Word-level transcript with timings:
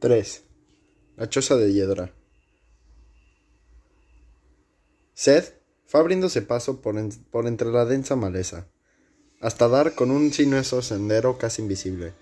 3. 0.00 0.44
La 1.16 1.28
choza 1.28 1.56
de 1.56 1.72
hiedra. 1.72 2.14
Seth 5.12 5.60
fue 5.86 5.98
abriéndose 5.98 6.40
paso 6.40 6.80
por, 6.80 6.96
entre 6.96 7.72
la 7.72 7.84
densa 7.84 8.14
maleza, 8.14 8.68
hasta 9.40 9.66
dar 9.66 9.96
con 9.96 10.12
un 10.12 10.32
sinuoso 10.32 10.82
sendero 10.82 11.36
casi 11.36 11.62
invisible, 11.62 12.12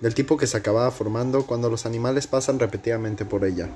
del 0.00 0.14
tipo 0.14 0.36
que 0.36 0.46
se 0.46 0.58
acababa 0.58 0.92
formando 0.92 1.44
cuando 1.44 1.68
los 1.68 1.86
animales 1.86 2.28
pasan 2.28 2.60
repetidamente 2.60 3.24
por 3.24 3.44
ella. 3.44 3.68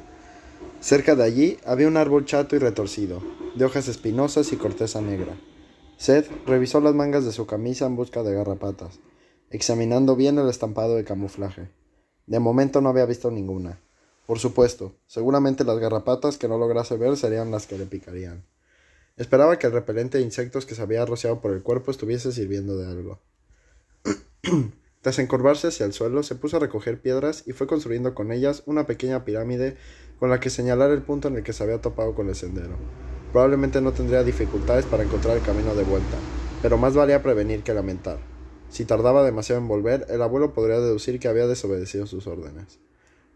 Cerca 0.81 1.17
de 1.17 1.25
allí 1.25 1.59
había 1.67 1.89
un 1.89 1.97
árbol 1.97 2.27
chato 2.27 2.55
y 2.55 2.61
retorcido, 2.61 3.21
de 3.57 3.65
hojas 3.65 3.89
espinosas 3.89 4.53
y 4.53 4.57
corteza 4.57 5.01
negra. 5.01 5.37
Seth 5.97 6.31
revisó 6.47 6.81
las 6.81 6.95
mangas 6.95 7.25
de 7.25 7.33
su 7.33 7.45
camisa 7.45 7.87
en 7.87 7.97
busca 7.97 8.23
de 8.23 8.35
garrapatas, 8.35 9.01
examinando 9.51 10.15
bien 10.15 10.39
el 10.39 10.49
estampado 10.49 10.95
de 10.95 11.03
camuflaje. 11.03 11.77
De 12.29 12.39
momento 12.41 12.83
no 12.83 12.91
había 12.91 13.07
visto 13.07 13.31
ninguna. 13.31 13.80
Por 14.27 14.39
supuesto, 14.39 14.95
seguramente 15.07 15.65
las 15.65 15.79
garrapatas 15.79 16.37
que 16.37 16.47
no 16.47 16.59
lograse 16.59 16.98
ver 16.98 17.16
serían 17.16 17.51
las 17.51 17.66
que 17.66 17.79
le 17.79 17.87
picarían. 17.87 18.45
Esperaba 19.16 19.59
que 19.59 19.66
el 19.66 19.73
repelente 19.73 20.19
de 20.19 20.25
insectos 20.25 20.66
que 20.66 20.75
se 20.75 20.83
había 20.83 21.07
rociado 21.07 21.41
por 21.41 21.52
el 21.52 21.62
cuerpo 21.62 21.91
estuviese 21.91 22.30
sirviendo 22.30 22.77
de 22.77 22.87
algo. 22.87 23.19
Tras 25.01 25.19
encorvarse 25.19 25.69
hacia 25.69 25.87
el 25.87 25.95
suelo, 25.95 26.23
se 26.23 26.35
puso 26.35 26.59
a 26.59 26.61
recoger 26.61 27.01
piedras 27.01 27.45
y 27.47 27.52
fue 27.52 27.66
construyendo 27.66 28.15
con 28.15 28.30
ellas 28.30 28.63
una 28.66 28.87
pequeña 28.87 29.24
pirámide 29.24 29.79
con 30.21 30.29
la 30.29 30.38
que 30.38 30.51
señalar 30.51 30.91
el 30.91 31.01
punto 31.01 31.29
en 31.29 31.37
el 31.37 31.43
que 31.43 31.55
se 31.55 31.63
había 31.65 31.80
topado 31.80 32.15
con 32.15 32.29
el 32.29 32.37
sendero. 32.37 32.77
Probablemente 33.33 33.80
no 33.80 33.93
tendría 33.93 34.23
dificultades 34.23 34.85
para 34.85 35.02
encontrar 35.02 35.38
el 35.38 35.43
camino 35.43 35.74
de 35.74 35.85
vuelta, 35.85 36.19
pero 36.60 36.77
más 36.77 36.95
valía 36.95 37.23
prevenir 37.23 37.63
que 37.63 37.73
lamentar. 37.73 38.19
Si 38.71 38.85
tardaba 38.85 39.25
demasiado 39.25 39.61
en 39.61 39.69
volver, 39.69 40.07
el 40.09 40.23
abuelo 40.23 40.53
podría 40.53 40.79
deducir 40.79 41.19
que 41.19 41.29
había 41.29 41.47
desobedecido 41.47 42.07
sus 42.07 42.27
órdenes. 42.27 42.81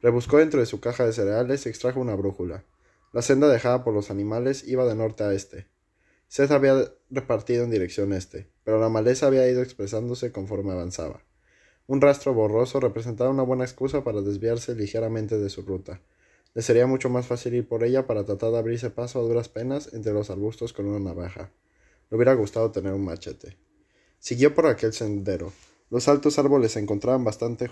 Rebuscó 0.02 0.38
dentro 0.38 0.60
de 0.60 0.66
su 0.66 0.80
caja 0.80 1.06
de 1.06 1.12
cereales 1.12 1.64
y 1.64 1.68
extrajo 1.68 2.00
una 2.00 2.14
brújula. 2.14 2.64
La 3.12 3.22
senda 3.22 3.48
dejada 3.48 3.84
por 3.84 3.94
los 3.94 4.10
animales 4.10 4.66
iba 4.66 4.84
de 4.84 4.94
norte 4.94 5.24
a 5.24 5.32
este. 5.32 5.66
Seth 6.28 6.50
había 6.50 6.92
repartido 7.10 7.64
en 7.64 7.70
dirección 7.70 8.12
este, 8.12 8.48
pero 8.64 8.80
la 8.80 8.88
maleza 8.88 9.26
había 9.26 9.48
ido 9.48 9.62
expresándose 9.62 10.32
conforme 10.32 10.72
avanzaba. 10.72 11.24
Un 11.86 12.00
rastro 12.00 12.32
borroso 12.32 12.80
representaba 12.80 13.30
una 13.30 13.42
buena 13.42 13.64
excusa 13.64 14.02
para 14.02 14.22
desviarse 14.22 14.74
ligeramente 14.74 15.38
de 15.38 15.50
su 15.50 15.62
ruta. 15.62 16.00
Le 16.54 16.62
sería 16.62 16.86
mucho 16.86 17.10
más 17.10 17.26
fácil 17.26 17.54
ir 17.54 17.68
por 17.68 17.84
ella 17.84 18.06
para 18.06 18.24
tratar 18.24 18.50
de 18.50 18.58
abrirse 18.58 18.90
paso 18.90 19.18
a 19.18 19.22
duras 19.22 19.48
penas 19.48 19.92
entre 19.92 20.12
los 20.12 20.30
arbustos 20.30 20.72
con 20.72 20.86
una 20.86 21.00
navaja. 21.00 21.50
Le 22.10 22.16
hubiera 22.16 22.34
gustado 22.34 22.70
tener 22.70 22.92
un 22.92 23.04
machete. 23.04 23.56
Siguió 24.22 24.54
por 24.54 24.66
aquel 24.66 24.92
sendero. 24.92 25.52
Los 25.90 26.06
altos 26.06 26.38
árboles 26.38 26.70
se 26.70 26.78
encontraban 26.78 27.24
bastante, 27.24 27.66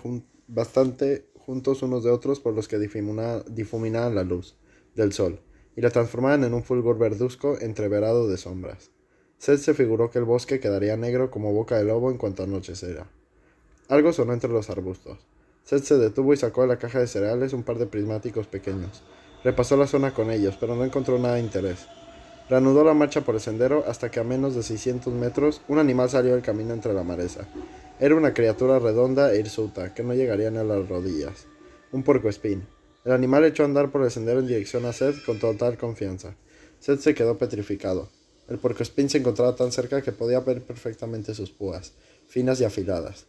juntos 1.37 1.81
unos 1.81 2.03
de 2.03 2.11
otros 2.11 2.41
por 2.41 2.53
los 2.53 2.67
que 2.67 2.77
difuminaban 2.77 4.15
la 4.15 4.25
luz 4.25 4.57
del 4.93 5.13
sol 5.13 5.39
y 5.77 5.81
la 5.81 5.91
transformaban 5.91 6.43
en 6.43 6.53
un 6.53 6.65
fulgor 6.65 6.97
verduzco 6.97 7.57
entreverado 7.61 8.27
de 8.27 8.35
sombras. 8.35 8.91
Seth 9.37 9.61
se 9.61 9.73
figuró 9.73 10.11
que 10.11 10.19
el 10.19 10.25
bosque 10.25 10.59
quedaría 10.59 10.97
negro 10.97 11.31
como 11.31 11.53
boca 11.53 11.77
de 11.77 11.85
lobo 11.85 12.11
en 12.11 12.17
cuanto 12.17 12.43
anocheciera. 12.43 13.09
Algo 13.87 14.11
sonó 14.11 14.33
entre 14.33 14.51
los 14.51 14.69
arbustos. 14.69 15.19
Seth 15.63 15.85
se 15.85 15.97
detuvo 15.97 16.33
y 16.33 16.37
sacó 16.37 16.63
de 16.63 16.67
la 16.67 16.79
caja 16.79 16.99
de 16.99 17.07
cereales 17.07 17.53
un 17.53 17.63
par 17.63 17.77
de 17.77 17.85
prismáticos 17.85 18.47
pequeños. 18.47 19.03
Repasó 19.45 19.77
la 19.77 19.87
zona 19.87 20.13
con 20.13 20.29
ellos, 20.29 20.57
pero 20.59 20.75
no 20.75 20.83
encontró 20.83 21.17
nada 21.17 21.35
de 21.35 21.43
interés. 21.43 21.87
Reanudó 22.51 22.83
la 22.83 22.93
marcha 22.93 23.21
por 23.21 23.35
el 23.35 23.39
sendero 23.39 23.85
hasta 23.87 24.11
que 24.11 24.19
a 24.19 24.25
menos 24.25 24.55
de 24.55 24.61
600 24.61 25.13
metros 25.13 25.61
un 25.69 25.79
animal 25.79 26.09
salió 26.09 26.33
del 26.33 26.41
camino 26.41 26.73
entre 26.73 26.93
la 26.93 27.01
maleza. 27.01 27.47
Era 27.97 28.13
una 28.13 28.33
criatura 28.33 28.77
redonda 28.77 29.33
e 29.33 29.39
hirsuta, 29.39 29.93
que 29.93 30.03
no 30.03 30.13
llegaría 30.13 30.51
ni 30.51 30.57
a 30.57 30.65
las 30.65 30.89
rodillas. 30.89 31.47
Un 31.93 32.03
puercoespín. 32.03 32.67
El 33.05 33.13
animal 33.13 33.45
echó 33.45 33.63
a 33.63 33.67
andar 33.67 33.89
por 33.89 34.03
el 34.03 34.11
sendero 34.11 34.41
en 34.41 34.47
dirección 34.47 34.83
a 34.83 34.91
Seth 34.91 35.23
con 35.25 35.39
total 35.39 35.77
confianza. 35.77 36.35
Seth 36.81 36.99
se 36.99 37.15
quedó 37.15 37.37
petrificado. 37.37 38.09
El 38.49 38.57
puercoespín 38.57 39.09
se 39.09 39.19
encontraba 39.19 39.55
tan 39.55 39.71
cerca 39.71 40.01
que 40.01 40.11
podía 40.11 40.41
ver 40.41 40.61
perfectamente 40.61 41.33
sus 41.33 41.51
púas, 41.51 41.93
finas 42.27 42.59
y 42.59 42.65
afiladas. 42.65 43.27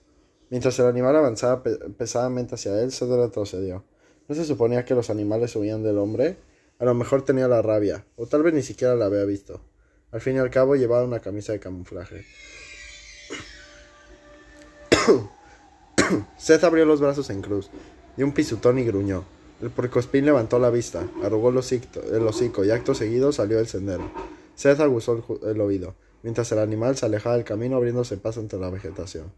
Mientras 0.50 0.76
el 0.80 0.86
animal 0.86 1.14
avanzaba 1.14 1.62
pesadamente 1.96 2.56
hacia 2.56 2.82
él, 2.82 2.90
Seth 2.90 3.08
retrocedió. 3.08 3.84
¿No 4.26 4.34
se 4.34 4.44
suponía 4.44 4.84
que 4.84 4.96
los 4.96 5.10
animales 5.10 5.54
huían 5.54 5.84
del 5.84 5.98
hombre? 5.98 6.38
A 6.82 6.84
lo 6.84 6.94
mejor 6.94 7.22
tenía 7.24 7.46
la 7.46 7.62
rabia, 7.62 8.04
o 8.16 8.26
tal 8.26 8.42
vez 8.42 8.52
ni 8.52 8.62
siquiera 8.62 8.96
la 8.96 9.06
había 9.06 9.24
visto. 9.24 9.60
Al 10.10 10.20
fin 10.20 10.34
y 10.34 10.40
al 10.40 10.50
cabo 10.50 10.74
llevaba 10.74 11.04
una 11.04 11.20
camisa 11.20 11.52
de 11.52 11.60
camuflaje. 11.60 12.24
Seth 16.36 16.64
abrió 16.64 16.84
los 16.84 17.00
brazos 17.00 17.30
en 17.30 17.40
cruz, 17.40 17.70
dio 18.16 18.26
un 18.26 18.34
pisutón 18.34 18.80
y 18.80 18.84
gruñó. 18.84 19.22
El 19.60 19.70
porcospín 19.70 20.24
levantó 20.24 20.58
la 20.58 20.70
vista, 20.70 21.06
arrugó 21.22 21.50
el 21.50 21.58
hocico, 21.58 22.64
y 22.64 22.72
acto 22.72 22.96
seguido 22.96 23.30
salió 23.30 23.58
del 23.58 23.68
sendero. 23.68 24.10
Seth 24.56 24.80
aguzó 24.80 25.24
el, 25.46 25.60
oído, 25.60 25.94
mientras 26.24 26.50
el 26.50 26.58
animal 26.58 26.96
se 26.96 27.06
alejaba 27.06 27.36
del 27.36 27.44
camino 27.44 27.76
abriéndose 27.76 28.16
paso 28.16 28.40
entre 28.40 28.58
la 28.58 28.70
vegetación. 28.70 29.32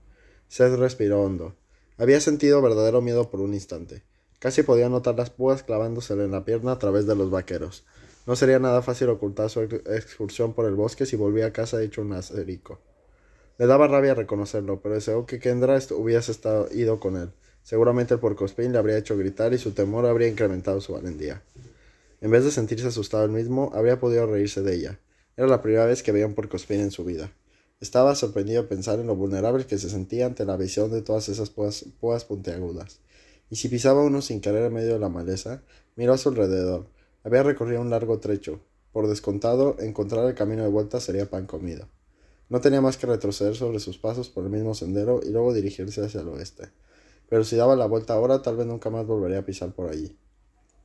Seth 0.49 0.78
respiró 0.78 1.21
hondo. 1.21 1.55
Había 1.99 2.22
sentido 2.22 2.62
verdadero 2.62 3.03
miedo 3.03 3.28
por 3.28 3.43
un 3.43 3.53
instante. 3.53 4.03
Casi 4.44 4.62
podía 4.62 4.91
notar 4.91 5.15
las 5.15 5.31
púas 5.31 5.62
clavándosele 5.62 6.25
en 6.25 6.32
la 6.32 6.44
pierna 6.44 6.72
a 6.72 6.78
través 6.78 7.06
de 7.06 7.15
los 7.15 7.31
vaqueros. 7.31 7.87
No 8.27 8.37
sería 8.37 8.59
nada 8.59 8.82
fácil 8.82 9.09
ocultar 9.09 9.49
su 9.49 9.62
excursión 9.62 10.53
por 10.53 10.66
el 10.66 10.75
bosque 10.75 11.06
si 11.06 11.16
volvía 11.16 11.47
a 11.47 11.53
casa 11.55 11.82
hecho 11.82 12.03
un 12.03 12.12
acerico. 12.12 12.78
Le 13.56 13.66
daba 13.66 13.88
rabia 13.88 14.12
reconocerlo, 14.12 14.82
pero 14.82 14.97
deseó 14.97 15.25
que 15.25 15.38
Kendra 15.38 15.78
hubiese 15.93 16.31
estado, 16.31 16.69
ido 16.72 17.00
con 17.00 17.16
él. 17.16 17.31
Seguramente 17.62 18.12
el 18.12 18.21
porcospín 18.21 18.72
le 18.72 18.77
habría 18.77 18.99
hecho 18.99 19.16
gritar 19.16 19.55
y 19.55 19.59
su 19.59 19.71
temor 19.71 20.05
habría 20.05 20.28
incrementado 20.28 20.78
su 20.82 20.93
valentía. 20.93 21.43
En 22.21 22.31
vez 22.31 22.44
de 22.44 22.50
sentirse 22.50 22.88
asustado 22.88 23.25
él 23.25 23.31
mismo, 23.31 23.71
habría 23.72 23.99
podido 23.99 24.26
reírse 24.26 24.61
de 24.61 24.75
ella. 24.75 25.00
Era 25.38 25.47
la 25.47 25.62
primera 25.62 25.87
vez 25.87 26.03
que 26.03 26.12
veía 26.12 26.26
un 26.26 26.34
porcospín 26.34 26.81
en 26.81 26.91
su 26.91 27.03
vida. 27.03 27.32
Estaba 27.81 28.15
sorprendido 28.15 28.61
de 28.61 28.69
pensar 28.69 29.00
en 29.00 29.06
lo 29.06 29.16
vulnerable 29.16 29.65
que 29.65 29.78
se 29.78 29.88
sentía 29.88 30.26
ante 30.26 30.44
la 30.44 30.59
visión 30.59 30.91
de 30.91 31.00
todas 31.00 31.31
esas 31.31 31.49
púas 31.49 32.25
puntiagudas 32.26 33.00
y 33.50 33.56
si 33.56 33.69
pisaba 33.69 34.03
uno 34.03 34.22
sin 34.22 34.41
querer 34.41 34.65
en 34.65 34.72
medio 34.72 34.94
de 34.94 34.99
la 34.99 35.09
maleza, 35.09 35.62
miró 35.97 36.15
a 36.15 36.19
su 36.19 36.28
alrededor. 36.31 36.87
Había 37.22 37.43
recorrido 37.43 37.81
un 37.81 37.91
largo 37.91 38.19
trecho. 38.21 38.60
Por 38.93 39.09
descontado, 39.09 39.77
encontrar 39.81 40.27
el 40.27 40.34
camino 40.34 40.62
de 40.62 40.69
vuelta 40.69 41.00
sería 41.00 41.28
pan 41.28 41.47
comido. 41.47 41.88
No 42.49 42.60
tenía 42.60 42.81
más 42.81 42.97
que 42.97 43.06
retroceder 43.06 43.56
sobre 43.56 43.81
sus 43.81 43.99
pasos 43.99 44.28
por 44.28 44.44
el 44.44 44.50
mismo 44.50 44.75
sendero 44.75 45.21
y 45.22 45.31
luego 45.31 45.55
dirigirse 45.55 46.05
hacia 46.05 46.21
el 46.21 46.28
oeste. 46.28 46.71
Pero 47.28 47.44
si 47.44 47.56
daba 47.56 47.77
la 47.77 47.87
vuelta 47.87 48.15
ahora, 48.15 48.43
tal 48.43 48.56
vez 48.56 48.66
nunca 48.66 48.91
más 48.91 49.06
volvería 49.06 49.38
a 49.38 49.47
pisar 49.47 49.72
por 49.72 49.91
allí. 49.91 50.19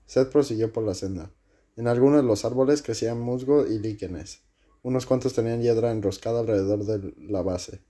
Seth 0.06 0.32
prosiguió 0.32 0.72
por 0.72 0.84
la 0.84 0.96
senda. 0.96 1.32
En 1.76 1.88
algunos 1.88 2.22
de 2.22 2.28
los 2.28 2.46
árboles 2.46 2.82
crecían 2.82 3.20
musgo 3.20 3.68
y 3.68 3.78
líquenes. 3.78 4.42
Unos 4.82 5.06
cuantos 5.06 5.34
tenían 5.34 5.62
hiedra 5.62 5.92
enroscada 5.92 6.40
alrededor 6.40 6.86
de 6.86 7.14
la 7.20 7.42
base. 7.42 7.82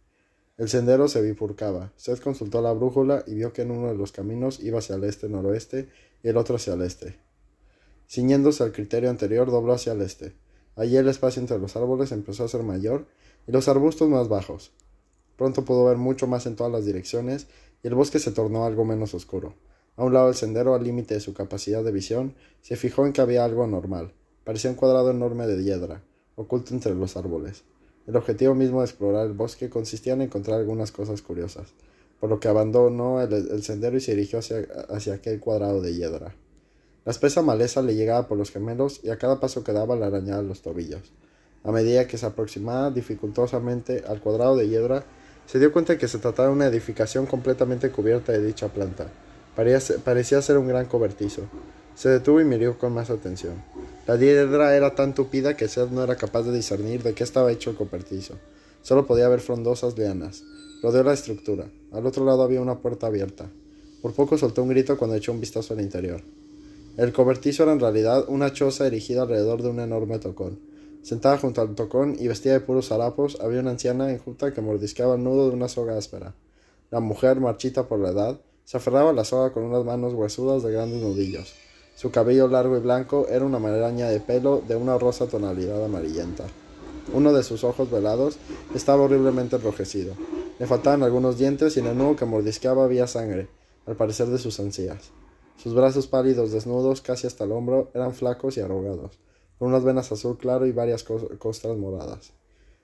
El 0.60 0.68
sendero 0.68 1.08
se 1.08 1.22
bifurcaba. 1.22 1.94
Seth 1.96 2.20
consultó 2.20 2.62
la 2.62 2.74
brújula 2.74 3.24
y 3.26 3.34
vio 3.34 3.54
que 3.54 3.62
en 3.62 3.72
uno 3.72 3.88
de 3.88 3.96
los 3.96 4.12
caminos 4.12 4.60
iba 4.60 4.80
hacia 4.80 4.98
el 4.98 5.06
este-noroeste 5.06 5.88
y 6.22 6.28
el 6.28 6.36
otro 6.36 6.58
hacia 6.58 6.74
el 6.74 6.82
este. 6.82 7.18
Ciñéndose 8.10 8.64
al 8.64 8.74
criterio 8.74 9.10
anterior, 9.10 9.50
dobló 9.50 9.72
hacia 9.72 9.94
el 9.94 10.02
este. 10.02 10.36
Allí 10.76 10.98
el 10.98 11.08
espacio 11.08 11.42
entre 11.42 11.60
los 11.60 11.78
árboles 11.78 12.12
empezó 12.12 12.44
a 12.44 12.50
ser 12.50 12.64
mayor 12.64 13.08
y 13.48 13.54
los 13.54 13.70
arbustos 13.70 14.10
más 14.10 14.28
bajos. 14.28 14.74
Pronto 15.38 15.64
pudo 15.64 15.86
ver 15.86 15.96
mucho 15.96 16.28
más 16.28 16.46
en 16.46 16.58
todas 16.58 16.74
las 16.74 16.86
direcciones 16.86 17.48
y 17.82 17.88
el 17.88 17.96
bosque 17.96 18.20
se 18.20 18.34
tornó 18.34 18.66
algo 18.66 18.84
menos 18.84 19.14
oscuro. 19.14 19.56
A 19.96 20.04
un 20.04 20.14
lado 20.14 20.26
del 20.26 20.36
sendero, 20.36 20.76
al 20.76 20.84
límite 20.84 21.14
de 21.14 21.22
su 21.22 21.34
capacidad 21.34 21.86
de 21.86 21.94
visión, 21.94 22.36
se 22.62 22.76
fijó 22.76 23.06
en 23.06 23.14
que 23.14 23.22
había 23.22 23.46
algo 23.46 23.64
anormal. 23.64 24.12
Parecía 24.44 24.72
un 24.72 24.76
cuadrado 24.76 25.12
enorme 25.12 25.48
de 25.48 25.64
hiedra, 25.64 26.04
oculto 26.36 26.74
entre 26.74 26.96
los 26.96 27.16
árboles. 27.16 27.64
El 28.10 28.16
objetivo 28.16 28.56
mismo 28.56 28.80
de 28.80 28.88
explorar 28.88 29.28
el 29.28 29.34
bosque 29.34 29.70
consistía 29.70 30.14
en 30.14 30.24
encontrar 30.24 30.60
algunas 30.60 30.92
cosas 30.92 31.22
curiosas, 31.22 31.68
por 32.20 32.32
lo 32.32 32.40
que 32.40 32.48
abandonó 32.48 33.22
el, 33.22 33.62
sendero 33.62 33.98
y 33.98 34.02
se 34.02 34.16
dirigió 34.16 34.40
hacia, 34.40 34.66
hacia, 34.90 35.14
aquel 35.14 35.40
cuadrado 35.40 35.80
de 35.80 35.94
hiedra. 35.94 36.34
La 37.06 37.12
espesa 37.12 37.44
maleza 37.44 37.84
le 37.84 37.94
llegaba 37.94 38.28
por 38.28 38.40
los 38.40 38.50
gemelos 38.50 39.02
y 39.04 39.12
a 39.12 39.20
cada 39.20 39.40
paso 39.40 39.64
que 39.64 39.74
daba 39.74 39.96
le 39.96 40.06
arañaba 40.06 40.42
los 40.42 40.64
tobillos. 40.64 41.14
A 41.64 41.72
medida 41.72 42.08
que 42.08 42.18
se 42.18 42.26
aproximaba 42.26 42.90
dificultosamente 42.90 44.04
al 44.08 44.22
cuadrado 44.22 44.58
de 44.58 44.68
hiedra, 44.68 45.04
se 45.46 45.60
dio 45.60 45.72
cuenta 45.72 45.94
de 45.94 46.00
que 46.00 46.08
se 46.08 46.18
trataba 46.18 46.48
de 46.48 46.56
una 46.56 46.66
edificación 46.66 47.28
completamente 47.28 47.92
cubierta 47.92 48.32
de 48.32 48.44
dicha 48.44 48.70
planta. 48.70 49.06
Parecía 50.04 50.42
ser 50.42 50.58
un 50.58 50.68
gran 50.68 50.88
cobertizo. 50.88 51.44
Se 51.94 52.10
detuvo 52.10 52.42
y 52.42 52.46
miró 52.46 52.76
con 52.80 52.92
más 52.92 53.12
atención. 53.12 53.54
La 54.10 54.16
hiedra 54.16 54.76
era 54.76 54.96
tan 54.96 55.14
tupida 55.14 55.56
que 55.56 55.68
Seth 55.68 55.92
no 55.92 56.04
era 56.04 56.16
capaz 56.16 56.42
de 56.42 56.52
discernir 56.52 57.04
de 57.04 57.14
qué 57.14 57.24
estaba 57.24 57.52
hecho 57.52 57.70
el 57.70 57.76
copertizo. 57.76 58.40
Solo 58.82 59.06
podía 59.06 59.30
ver 59.30 59.40
frondosas 59.40 59.96
lianas. 60.00 60.44
Rodeó 60.82 61.04
la 61.04 61.14
estructura. 61.14 61.70
Al 61.92 62.08
otro 62.08 62.26
lado 62.26 62.42
había 62.42 62.60
una 62.60 62.80
puerta 62.80 63.06
abierta. 63.06 63.52
Por 64.02 64.14
poco 64.14 64.36
soltó 64.36 64.64
un 64.64 64.70
grito 64.70 64.98
cuando 64.98 65.16
echó 65.16 65.32
un 65.32 65.40
vistazo 65.40 65.76
al 65.76 65.82
interior. 65.82 66.24
El 66.98 67.14
cobertizo 67.14 67.62
era 67.62 67.74
en 67.74 67.80
realidad 67.80 68.26
una 68.30 68.52
choza 68.52 68.88
erigida 68.88 69.22
alrededor 69.22 69.62
de 69.62 69.70
un 69.70 69.80
enorme 69.80 70.18
tocón. 70.18 70.60
Sentada 71.04 71.38
junto 71.38 71.62
al 71.62 71.76
tocón 71.76 72.16
y 72.18 72.28
vestida 72.28 72.54
de 72.54 72.62
puros 72.62 72.92
harapos, 72.92 73.38
había 73.40 73.60
una 73.60 73.70
anciana 73.70 74.10
enjuta 74.10 74.56
que 74.56 74.62
mordisqueaba 74.62 75.18
el 75.18 75.24
nudo 75.24 75.50
de 75.50 75.56
una 75.56 75.70
soga 75.70 75.96
áspera. 75.96 76.34
La 76.90 77.00
mujer, 77.00 77.40
marchita 77.40 77.88
por 77.88 78.00
la 78.00 78.10
edad, 78.10 78.42
Se 78.66 78.78
aferraba 78.78 79.12
a 79.12 79.14
la 79.14 79.24
soga 79.24 79.54
con 79.54 79.66
unas 79.66 79.86
manos 79.86 80.16
huesudas 80.16 80.64
de 80.64 80.72
grandes 80.72 81.00
nudillos. 81.00 81.54
Su 82.00 82.12
cabello 82.12 82.48
largo 82.48 82.78
y 82.78 82.80
blanco 82.80 83.28
era 83.28 83.44
una 83.44 83.60
maraña 83.60 84.08
de 84.08 84.22
pelo 84.22 84.64
de 84.66 84.78
una 84.78 84.98
rosa 84.98 85.28
tonalidad 85.28 85.84
amarillenta. 85.84 86.46
Uno 87.12 87.34
de 87.34 87.44
sus 87.44 87.66
ojos 87.66 87.92
velados 87.92 88.38
estaba 88.74 89.04
horriblemente 89.04 89.58
enrojecido. 89.58 90.14
Le 90.60 90.66
faltaban 90.66 91.04
algunos 91.04 91.38
dientes 91.38 91.76
y 91.76 91.82
en 91.82 91.88
el 91.88 91.98
nudo 91.98 92.16
que 92.16 92.24
mordisqueaba 92.24 92.86
había 92.86 93.06
sangre, 93.06 93.50
al 93.86 93.98
parecer 93.98 94.28
de 94.28 94.38
sus 94.38 94.60
encías. 94.60 95.12
Sus 95.58 95.76
brazos 95.76 96.08
pálidos, 96.08 96.54
desnudos, 96.54 97.02
casi 97.02 97.28
hasta 97.28 97.44
el 97.44 97.52
hombro, 97.52 97.92
eran 97.94 98.14
flacos 98.14 98.56
y 98.56 98.62
arrugados, 98.62 99.20
con 99.58 99.68
unas 99.68 99.84
venas 99.84 100.10
azul 100.10 100.38
claro 100.38 100.66
y 100.68 100.72
varias 100.72 101.04
costras 101.04 101.78
moradas. 101.78 102.32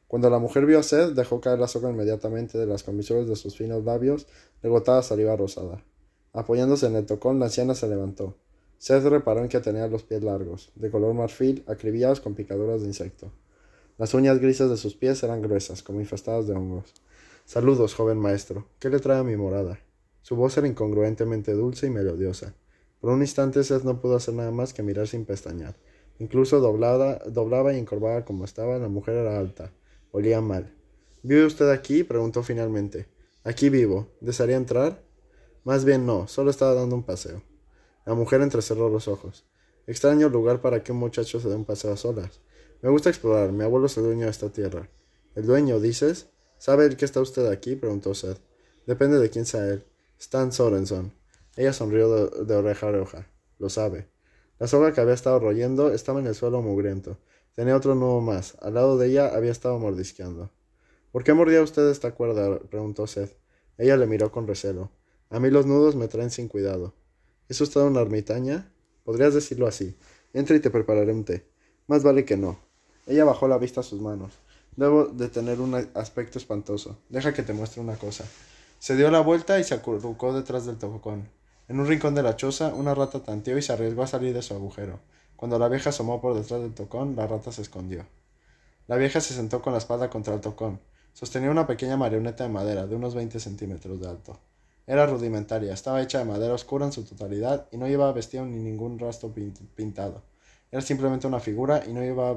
Cuando 0.09 0.29
la 0.29 0.39
mujer 0.39 0.65
vio 0.65 0.79
a 0.79 0.83
Seth, 0.83 1.13
dejó 1.13 1.39
caer 1.39 1.59
la 1.59 1.69
soga 1.69 1.89
inmediatamente 1.89 2.57
de 2.57 2.65
las 2.65 2.83
comisuras 2.83 3.29
de 3.29 3.38
sus 3.38 3.56
finos 3.56 3.85
labios, 3.85 4.27
le 4.62 4.67
gotaba 4.67 5.01
saliva 5.03 5.38
rosada. 5.38 5.85
Apoyándose 6.33 6.88
en 6.88 6.97
el 6.97 7.06
tocón, 7.06 7.39
la 7.39 7.45
anciana 7.45 7.75
se 7.75 7.88
levantó. 7.88 8.35
Seth 8.77 9.04
reparó 9.06 9.42
en 9.42 9.50
que 9.50 9.60
tenía 9.60 9.88
los 9.88 10.04
pies 10.04 10.24
largos, 10.24 10.72
de 10.75 10.92
color 10.92 11.13
marfil, 11.13 11.63
acribillados 11.68 12.19
con 12.19 12.36
picaduras 12.36 12.81
de 12.81 12.88
insecto. 12.88 13.31
Las 13.98 14.13
uñas 14.13 14.39
grises 14.39 14.69
de 14.69 14.77
sus 14.77 14.95
pies 14.95 15.24
eran 15.24 15.42
gruesas, 15.42 15.81
como 15.81 16.01
infestadas 16.01 16.48
de 16.48 16.54
hongos. 16.54 16.94
Saludos, 17.45 17.94
joven 17.94 18.18
maestro. 18.18 18.68
¿Qué 18.80 18.89
le 18.89 19.00
trae 19.00 19.19
a 19.19 19.24
mi 19.24 19.38
morada? 19.38 19.80
Su 20.22 20.36
voz 20.36 20.57
era 20.57 20.68
incongruentemente 20.68 21.54
dulce 21.54 21.88
y 21.88 21.92
melodiosa. 21.92 22.54
Por 23.00 23.12
un 23.12 23.22
instante 23.22 23.63
Seth 23.63 23.83
no 23.83 24.01
pudo 24.01 24.16
hacer 24.16 24.33
nada 24.33 24.51
más 24.51 24.74
que 24.74 24.83
mirar 24.83 25.07
sin 25.07 25.25
pestañear. 25.25 25.75
Incluso 26.19 26.60
doblada, 26.60 27.19
doblaba 27.27 27.74
y 27.74 27.77
encorvada 27.77 28.25
como 28.25 28.45
estaba, 28.45 28.77
la 28.77 28.88
mujer 28.88 29.16
era 29.16 29.38
alta. 29.38 29.72
Olía 30.12 30.42
mal. 30.42 30.74
¿Vive 31.22 31.45
usted 31.45 31.69
aquí? 31.69 32.04
preguntó 32.04 32.44
finalmente. 32.44 33.07
Aquí 33.44 33.69
vivo. 33.69 34.07
¿Desearía 34.22 34.57
entrar? 34.57 35.01
Más 35.63 35.86
bien 35.86 36.06
no, 36.06 36.27
solo 36.27 36.50
estaba 36.50 36.74
dando 36.74 36.95
un 36.95 37.04
paseo. 37.04 37.42
La 38.05 38.13
mujer 38.13 38.41
entrecerró 38.41 38.89
los 38.89 39.07
ojos. 39.07 39.45
Extraño 39.87 40.29
lugar 40.29 40.61
para 40.61 40.83
que 40.83 40.91
un 40.91 40.99
muchacho 40.99 41.39
se 41.39 41.49
dé 41.49 41.55
un 41.55 41.65
paseo 41.65 41.93
a 41.93 41.97
solas. 41.97 42.39
Me 42.81 42.89
gusta 42.89 43.09
explorar. 43.09 43.51
Mi 43.51 43.63
abuelo 43.63 43.87
es 43.87 43.97
el 43.97 44.03
dueño 44.03 44.25
de 44.25 44.31
esta 44.31 44.49
tierra. 44.49 44.89
¿El 45.33 45.45
dueño, 45.45 45.79
dices? 45.79 46.29
¿Sabe 46.57 46.85
el 46.85 46.97
que 46.97 47.05
está 47.05 47.19
usted 47.19 47.47
aquí? 47.47 47.75
preguntó 47.75 48.13
Seth. 48.13 48.39
Depende 48.85 49.19
de 49.19 49.29
quién 49.29 49.45
sea 49.45 49.67
él. 49.67 49.83
Stan 50.19 50.51
Sorenson. 50.51 51.13
Ella 51.55 51.73
sonrió 51.73 52.27
de, 52.27 52.55
oreja 52.55 52.87
a 52.87 52.89
oreja. 52.89 53.27
Lo 53.59 53.69
sabe. 53.69 54.07
La 54.59 54.67
soga 54.67 54.93
que 54.93 55.01
había 55.01 55.13
estado 55.13 55.39
royendo 55.39 55.91
estaba 55.91 56.19
en 56.19 56.27
el 56.27 56.35
suelo 56.35 56.61
mugriento. 56.61 57.17
Tenía 57.55 57.75
otro 57.75 57.95
nudo 57.95 58.21
más. 58.21 58.55
Al 58.61 58.75
lado 58.75 58.97
de 58.97 59.07
ella 59.07 59.35
había 59.35 59.51
estado 59.51 59.79
mordisqueando. 59.79 60.51
¿Por 61.11 61.23
qué 61.23 61.33
mordía 61.33 61.61
usted 61.61 61.89
esta 61.89 62.13
cuerda? 62.13 62.59
preguntó 62.59 63.07
Seth. 63.07 63.35
Ella 63.77 63.97
le 63.97 64.05
miró 64.05 64.31
con 64.31 64.47
recelo. 64.47 64.91
A 65.29 65.39
mí 65.39 65.49
los 65.49 65.65
nudos 65.65 65.95
me 65.95 66.07
traen 66.07 66.29
sin 66.29 66.47
cuidado. 66.47 66.93
¿Es 67.47 67.62
usted 67.62 67.81
una 67.81 68.01
ermitaña? 68.01 68.71
Podrías 69.03 69.36
decirlo 69.36 69.68
así. 69.68 69.95
Entra 70.33 70.56
y 70.56 70.59
te 70.59 70.71
prepararé 70.71 71.13
un 71.13 71.25
té. 71.25 71.45
Más 71.86 72.01
vale 72.01 72.25
que 72.25 72.38
no. 72.38 72.57
Ella 73.06 73.24
bajó 73.24 73.47
la 73.47 73.59
vista 73.59 73.81
a 73.81 73.83
sus 73.83 74.01
manos. 74.01 74.33
Debo 74.75 75.06
de 75.06 75.30
tener 75.30 75.62
un 75.62 75.75
aspecto 75.94 76.39
espantoso. 76.39 76.97
Deja 77.09 77.33
que 77.33 77.44
te 77.44 77.53
muestre 77.53 77.81
una 77.81 77.97
cosa. 77.97 78.25
Se 78.80 78.95
dio 78.95 79.12
la 79.12 79.19
vuelta 79.19 79.59
y 79.59 79.63
se 79.63 79.75
acurrucó 79.75 80.33
detrás 80.33 80.65
del 80.65 80.77
tocón. 80.77 81.30
En 81.68 81.80
un 81.80 81.86
rincón 81.86 82.15
de 82.15 82.24
la 82.24 82.36
choza, 82.36 82.74
una 82.74 82.95
rata 82.95 83.21
tanteó 83.21 83.57
y 83.59 83.62
se 83.62 83.74
arriesgó 83.74 84.01
a 84.01 84.07
salir 84.07 84.33
de 84.33 84.41
su 84.41 84.56
agujero. 84.56 85.00
Cuando 85.36 85.59
la 85.59 85.69
vieja 85.69 85.91
asomó 85.91 86.19
por 86.21 86.33
detrás 86.33 86.62
del 86.62 86.74
tocón, 86.74 87.15
la 87.15 87.27
rata 87.27 87.51
se 87.51 87.62
escondió. 87.62 88.07
La 88.88 88.98
vieja 88.98 89.21
se 89.21 89.36
sentó 89.36 89.62
con 89.62 89.74
la 89.74 89.80
espalda 89.80 90.09
contra 90.09 90.33
el 90.33 90.41
tocón. 90.41 90.80
Sostenía 91.13 91.51
una 91.51 91.68
pequeña 91.68 91.95
marioneta 91.95 92.44
de 92.44 92.50
madera 92.50 92.88
de 92.88 92.95
unos 92.95 93.13
veinte 93.13 93.39
centímetros 93.39 94.00
de 94.00 94.07
alto. 94.07 94.39
Era 94.87 95.07
rudimentaria, 95.07 95.73
estaba 95.73 96.01
hecha 96.01 96.19
de 96.19 96.25
madera 96.25 96.53
oscura 96.53 96.85
en 96.85 96.91
su 96.91 97.03
totalidad 97.03 97.67
y 97.71 97.77
no 97.77 97.87
llevaba 97.87 98.13
vestido 98.13 98.45
ni 98.45 98.57
ningún 98.57 98.99
rastro 98.99 99.33
pintado. 99.75 100.21
Era 100.71 100.81
simplemente 100.81 101.25
una 101.25 101.39
figura 101.39 101.83
y 101.87 101.93
no 101.93 102.01
llevaba 102.01 102.35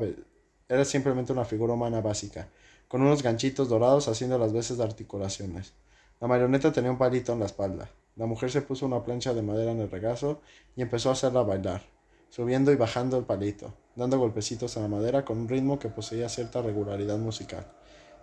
era 0.69 0.85
simplemente 0.85 1.33
una 1.33 1.47
figura 1.47 1.73
humana 1.73 2.03
básica, 2.03 2.49
con 2.89 3.01
unos 3.01 3.23
ganchitos 3.23 3.69
dorados 3.69 4.07
haciendo 4.09 4.39
las 4.39 4.53
veces 4.53 4.77
de 4.77 4.85
articulaciones. 4.85 5.73
La 6.21 6.29
marioneta 6.29 6.73
tenía 6.73 6.91
un 6.91 6.99
palito 6.99 7.33
en 7.33 7.41
la 7.41 7.47
espalda. 7.47 7.91
La 8.17 8.27
mujer 8.27 8.51
se 8.51 8.63
puso 8.63 8.85
una 8.85 9.03
plancha 9.03 9.33
de 9.33 9.43
madera 9.43 9.73
en 9.73 9.81
el 9.81 9.91
regazo 9.91 10.41
y 10.77 10.83
empezó 10.83 11.09
a 11.09 11.13
hacerla 11.13 11.43
bailar, 11.43 11.83
subiendo 12.29 12.71
y 12.71 12.77
bajando 12.77 13.17
el 13.17 13.25
palito, 13.25 13.73
dando 13.97 14.19
golpecitos 14.19 14.77
a 14.77 14.81
la 14.81 14.89
madera 14.89 15.25
con 15.25 15.39
un 15.39 15.49
ritmo 15.49 15.79
que 15.79 15.89
poseía 15.89 16.29
cierta 16.29 16.61
regularidad 16.61 17.17
musical. 17.17 17.67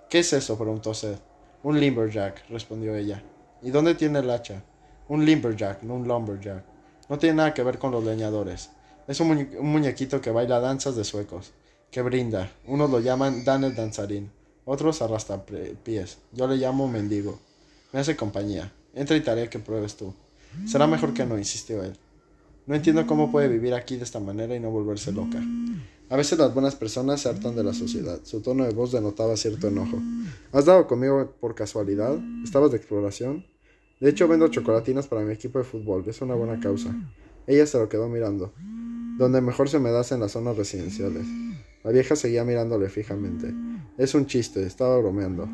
¿Qué 0.10 0.20
es 0.20 0.34
eso? 0.34 0.58
preguntó 0.58 0.94
Seth. 0.94 1.20
Un 1.64 1.80
limberjack, 1.80 2.48
respondió 2.50 2.96
ella. 2.96 3.24
¿Y 3.66 3.72
dónde 3.72 3.96
tiene 3.96 4.20
el 4.20 4.30
hacha? 4.30 4.64
Un 5.10 5.26
limberjack, 5.26 5.82
no 5.82 5.96
un 5.96 6.08
lumberjack. 6.08 6.64
No 7.10 7.18
tiene 7.18 7.38
nada 7.38 7.54
que 7.56 7.64
ver 7.64 7.80
con 7.80 7.92
los 7.92 8.04
leñadores. 8.04 8.70
Es 9.08 9.20
un, 9.20 9.50
muñequito 9.60 10.22
que 10.22 10.30
baila 10.30 10.60
danzas 10.60 10.96
de 10.96 11.04
suecos 11.04 11.52
que 11.90 12.04
brinda. 12.04 12.52
Unos 12.68 12.92
lo 12.92 13.00
llaman 13.00 13.44
Dan 13.44 13.64
el 13.64 13.74
danzarín, 13.74 14.30
otros 14.66 15.02
arrastra 15.02 15.44
pies. 15.84 16.20
Yo 16.32 16.48
le 16.48 16.58
llamo 16.58 16.88
mendigo. 16.88 17.40
Me 17.92 18.02
hace 18.02 18.16
compañía. 18.16 18.72
Entra 18.94 19.18
y 19.18 19.22
tarea 19.22 19.50
que 19.50 19.58
pruebes 19.58 19.98
tú. 19.98 20.14
Será 20.68 20.86
mejor 20.86 21.16
que 21.16 21.26
no, 21.26 21.36
insistió 21.36 21.84
él. 21.84 21.98
No 22.68 22.76
entiendo 22.76 23.08
cómo 23.08 23.32
puede 23.32 23.48
vivir 23.48 23.74
aquí 23.74 23.98
de 23.98 24.04
esta 24.04 24.20
manera 24.20 24.56
y 24.56 24.60
no 24.60 24.70
volverse 24.70 25.12
loca. 25.12 25.42
A 26.10 26.16
veces 26.16 26.38
las 26.38 26.54
buenas 26.54 26.76
personas 26.76 27.22
se 27.22 27.30
hartan 27.30 27.56
de 27.56 27.64
la 27.64 27.74
sociedad. 27.74 28.20
Su 28.26 28.42
tono 28.42 28.64
de 28.64 28.74
voz 28.74 28.92
denotaba 28.92 29.36
cierto 29.38 29.70
enojo. 29.70 30.00
¿Has 30.52 30.66
dado 30.66 30.86
conmigo 30.86 31.34
por 31.40 31.56
casualidad? 31.56 32.16
¿Estabas 32.44 32.70
de 32.70 32.78
exploración? 32.78 33.55
De 34.00 34.10
hecho, 34.10 34.28
vendo 34.28 34.48
chocolatinas 34.48 35.08
para 35.08 35.22
mi 35.22 35.34
equipo 35.34 35.60
de 35.60 35.66
fútbol. 35.66 36.04
Es 36.08 36.22
una 36.22 36.36
buena 36.36 36.60
causa. 36.60 36.94
Ella 37.48 37.66
se 37.66 37.78
lo 37.78 37.88
quedó 37.88 38.10
mirando. 38.10 38.54
Donde 39.18 39.42
mejor 39.42 39.70
se 39.70 39.80
me 39.80 39.92
da 39.92 40.04
en 40.12 40.20
las 40.20 40.32
zonas 40.32 40.58
residenciales. 40.58 41.26
La 41.84 41.92
vieja 41.92 42.16
seguía 42.16 42.44
mirándole 42.44 42.90
fijamente. 42.90 43.54
Es 43.98 44.16
un 44.16 44.26
chiste, 44.26 44.64
estaba 44.64 44.98
bromeando. 44.98 45.48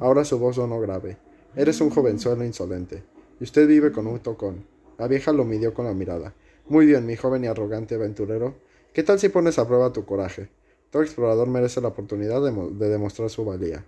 Ahora 0.00 0.24
su 0.24 0.38
voz 0.38 0.56
sonó 0.56 0.80
grave. 0.80 1.18
Eres 1.56 1.80
un 1.80 1.90
jovenzuelo 1.90 2.44
insolente. 2.44 3.02
Y 3.40 3.44
usted 3.44 3.66
vive 3.66 3.90
con 3.90 4.06
un 4.06 4.20
tocón. 4.20 4.64
La 4.98 5.08
vieja 5.08 5.32
lo 5.32 5.44
midió 5.44 5.74
con 5.74 5.86
la 5.86 5.94
mirada. 5.94 6.34
Muy 6.68 6.86
bien, 6.86 7.06
mi 7.06 7.16
joven 7.16 7.42
y 7.42 7.46
arrogante 7.48 7.96
aventurero. 7.96 8.54
¿Qué 8.92 9.02
tal 9.02 9.18
si 9.18 9.28
pones 9.28 9.58
a 9.58 9.66
prueba 9.66 9.92
tu 9.92 10.04
coraje? 10.04 10.48
Todo 10.90 11.02
explorador 11.02 11.48
merece 11.48 11.80
la 11.80 11.88
oportunidad 11.88 12.42
de, 12.42 12.88
demostrar 12.88 13.30
su 13.30 13.44
valía. 13.44 13.84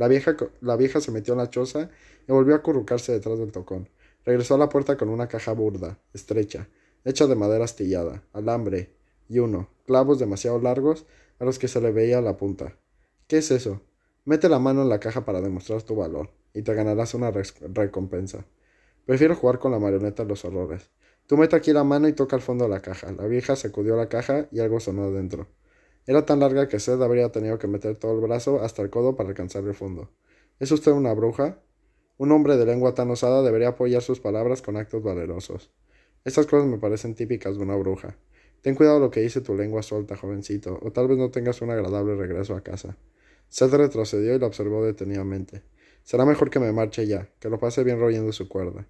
La 0.00 0.08
vieja, 0.08 0.34
la 0.62 0.76
vieja 0.76 0.98
se 1.02 1.10
metió 1.10 1.34
en 1.34 1.38
la 1.40 1.50
choza 1.50 1.90
y 2.26 2.32
volvió 2.32 2.54
a 2.54 2.56
acurrucarse 2.56 3.12
detrás 3.12 3.38
del 3.38 3.52
tocón. 3.52 3.90
Regresó 4.24 4.54
a 4.54 4.56
la 4.56 4.70
puerta 4.70 4.96
con 4.96 5.10
una 5.10 5.28
caja 5.28 5.52
burda, 5.52 5.98
estrecha, 6.14 6.70
hecha 7.04 7.26
de 7.26 7.34
madera 7.34 7.66
astillada, 7.66 8.22
alambre, 8.32 8.94
y 9.28 9.40
uno, 9.40 9.68
clavos 9.84 10.18
demasiado 10.18 10.58
largos 10.58 11.04
a 11.38 11.44
los 11.44 11.58
que 11.58 11.68
se 11.68 11.82
le 11.82 11.92
veía 11.92 12.22
la 12.22 12.38
punta. 12.38 12.78
¿Qué 13.26 13.36
es 13.36 13.50
eso? 13.50 13.82
Mete 14.24 14.48
la 14.48 14.58
mano 14.58 14.80
en 14.80 14.88
la 14.88 15.00
caja 15.00 15.26
para 15.26 15.42
demostrar 15.42 15.82
tu 15.82 15.96
valor, 15.96 16.30
y 16.54 16.62
te 16.62 16.72
ganarás 16.72 17.12
una 17.12 17.30
recompensa. 17.30 18.46
Prefiero 19.04 19.36
jugar 19.36 19.58
con 19.58 19.70
la 19.70 19.78
marioneta 19.78 20.24
los 20.24 20.46
horrores. 20.46 20.88
Tú 21.26 21.36
mete 21.36 21.56
aquí 21.56 21.74
la 21.74 21.84
mano 21.84 22.08
y 22.08 22.14
toca 22.14 22.36
el 22.36 22.42
fondo 22.42 22.64
de 22.64 22.70
la 22.70 22.80
caja. 22.80 23.12
La 23.12 23.26
vieja 23.26 23.54
sacudió 23.54 23.96
la 23.96 24.08
caja 24.08 24.48
y 24.50 24.60
algo 24.60 24.80
sonó 24.80 25.04
adentro. 25.04 25.46
Era 26.06 26.24
tan 26.24 26.40
larga 26.40 26.68
que 26.68 26.80
Seth 26.80 27.00
habría 27.00 27.30
tenido 27.30 27.58
que 27.58 27.66
meter 27.66 27.96
todo 27.96 28.14
el 28.14 28.20
brazo 28.20 28.62
hasta 28.62 28.82
el 28.82 28.90
codo 28.90 29.16
para 29.16 29.28
alcanzar 29.28 29.64
el 29.64 29.74
fondo. 29.74 30.10
¿Es 30.58 30.72
usted 30.72 30.92
una 30.92 31.12
bruja? 31.14 31.58
Un 32.18 32.32
hombre 32.32 32.56
de 32.56 32.66
lengua 32.66 32.94
tan 32.94 33.10
osada 33.10 33.42
debería 33.42 33.68
apoyar 33.68 34.02
sus 34.02 34.20
palabras 34.20 34.62
con 34.62 34.76
actos 34.76 35.02
valerosos. 35.02 35.70
Estas 36.24 36.46
cosas 36.46 36.66
me 36.66 36.78
parecen 36.78 37.14
típicas 37.14 37.56
de 37.56 37.62
una 37.62 37.76
bruja. 37.76 38.16
Ten 38.60 38.74
cuidado 38.74 39.00
lo 39.00 39.10
que 39.10 39.20
dice 39.20 39.40
tu 39.40 39.54
lengua 39.54 39.82
suelta, 39.82 40.16
jovencito, 40.16 40.78
o 40.82 40.92
tal 40.92 41.08
vez 41.08 41.16
no 41.16 41.30
tengas 41.30 41.62
un 41.62 41.70
agradable 41.70 42.14
regreso 42.16 42.54
a 42.54 42.62
casa. 42.62 42.96
Seth 43.48 43.72
retrocedió 43.72 44.34
y 44.34 44.38
la 44.38 44.46
observó 44.46 44.84
detenidamente. 44.84 45.62
Será 46.02 46.26
mejor 46.26 46.50
que 46.50 46.60
me 46.60 46.72
marche 46.72 47.06
ya, 47.06 47.28
que 47.40 47.48
lo 47.48 47.58
pase 47.58 47.84
bien 47.84 47.98
royendo 47.98 48.32
su 48.32 48.48
cuerda. 48.48 48.86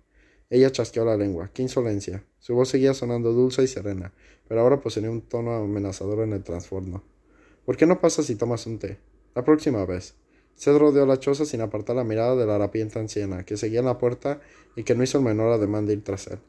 Ella 0.51 0.73
chasqueó 0.73 1.05
la 1.05 1.17
lengua. 1.17 1.51
¡Qué 1.55 1.63
insolencia! 1.63 2.25
Su 2.41 2.57
voz 2.57 2.69
seguía 2.69 2.93
sonando 2.93 3.33
dulce 3.33 3.63
y 3.63 3.69
serena, 3.69 4.13
pero 4.49 4.61
ahora 4.61 4.81
poseía 4.81 5.09
un 5.09 5.23
tono 5.23 5.55
amenazador 5.55 6.25
en 6.25 6.33
el 6.33 6.43
transformo. 6.43 7.05
¿Por 7.65 7.77
qué 7.77 7.87
no 7.87 8.01
pasas 8.01 8.29
y 8.31 8.35
tomas 8.35 8.67
un 8.67 8.81
té? 8.81 8.99
La 9.37 9.45
próxima 9.45 9.85
vez. 9.85 10.15
Seth 10.57 10.77
rodeó 10.77 11.07
la 11.07 11.21
choza 11.21 11.45
sin 11.45 11.61
apartar 11.61 11.95
la 11.95 12.03
mirada 12.03 12.35
de 12.35 12.47
la 12.47 12.57
harapienta 12.57 12.99
anciana, 12.99 13.45
que 13.45 13.57
seguía 13.57 13.79
en 13.79 13.87
la 13.87 13.99
puerta 13.99 14.41
y 14.75 14.83
que 14.83 14.97
no 14.97 15.05
hizo 15.05 15.19
el 15.19 15.25
menor 15.25 15.53
ademán 15.53 15.87
de 15.87 15.93
ir 15.93 16.03
tras 16.03 16.27
él. 16.27 16.41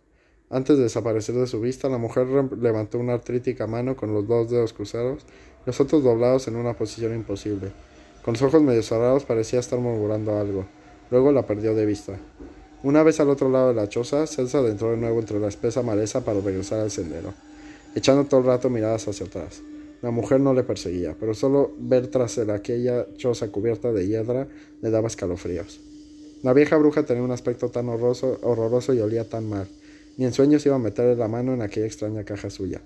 Antes 0.50 0.78
de 0.78 0.84
desaparecer 0.84 1.36
de 1.36 1.46
su 1.46 1.62
vista, 1.62 1.88
la 1.88 2.00
mujer 2.00 2.28
levantó 2.58 2.98
una 2.98 3.14
artrítica 3.14 3.68
mano 3.68 3.96
con 3.96 4.14
los 4.14 4.28
dos 4.28 4.50
dedos 4.50 4.74
cruzados, 4.74 5.28
los 5.66 5.80
otros 5.80 6.04
doblados 6.04 6.48
en 6.48 6.56
una 6.56 6.74
posición 6.74 7.14
imposible. 7.14 7.72
Con 8.24 8.34
los 8.34 8.42
ojos 8.42 8.64
medio 8.64 8.82
cerrados 8.82 9.26
parecía 9.26 9.60
estar 9.60 9.80
murmurando 9.80 10.38
algo. 10.38 10.66
Luego 11.12 11.32
la 11.32 11.46
perdió 11.46 11.76
de 11.76 11.86
vista. 11.86 12.20
Una 12.84 13.04
vez 13.04 13.20
al 13.20 13.30
otro 13.30 13.48
lado 13.48 13.68
de 13.68 13.76
la 13.76 13.90
choza, 13.90 14.26
Celsa 14.26 14.58
adentró 14.58 14.90
de 14.90 14.98
nuevo 14.98 15.20
entre 15.20 15.40
la 15.40 15.50
espesa 15.50 15.84
maleza 15.84 16.26
para 16.26 16.42
regresar 16.42 16.80
al 16.80 16.90
sendero, 16.90 17.32
echando 17.94 18.26
todo 18.26 18.40
el 18.40 18.48
rato 18.48 18.72
miradas 18.72 19.08
hacia 19.08 19.28
atrás. 19.28 19.62
La 20.02 20.10
mujer 20.10 20.40
no 20.40 20.56
le 20.56 20.64
perseguía, 20.64 21.16
pero 21.20 21.36
solo 21.36 21.72
ver 21.78 22.08
tras 22.08 22.40
él 22.40 22.50
aquella 22.50 23.06
choza 23.18 23.52
cubierta 23.52 23.92
de 23.92 24.08
hiedra 24.08 24.48
le 24.82 24.90
daba 24.90 25.08
escalofríos. 25.08 25.80
La 26.42 26.54
vieja 26.54 26.76
bruja 26.78 27.06
tenía 27.06 27.22
un 27.22 27.30
aspecto 27.30 27.70
tan 27.70 27.88
horroroso, 27.88 28.40
horroroso 28.42 28.96
y 28.96 29.00
olía 29.00 29.30
tan 29.30 29.48
mal. 29.48 29.68
Ni 30.18 30.26
en 30.26 30.34
sueños 30.34 30.66
iba 30.66 30.74
a 30.74 30.80
meterle 30.80 31.16
la 31.16 31.28
mano 31.28 31.54
en 31.54 31.62
aquella 31.62 31.86
extraña 31.86 32.24
caja 32.24 32.50
suya. 32.50 32.82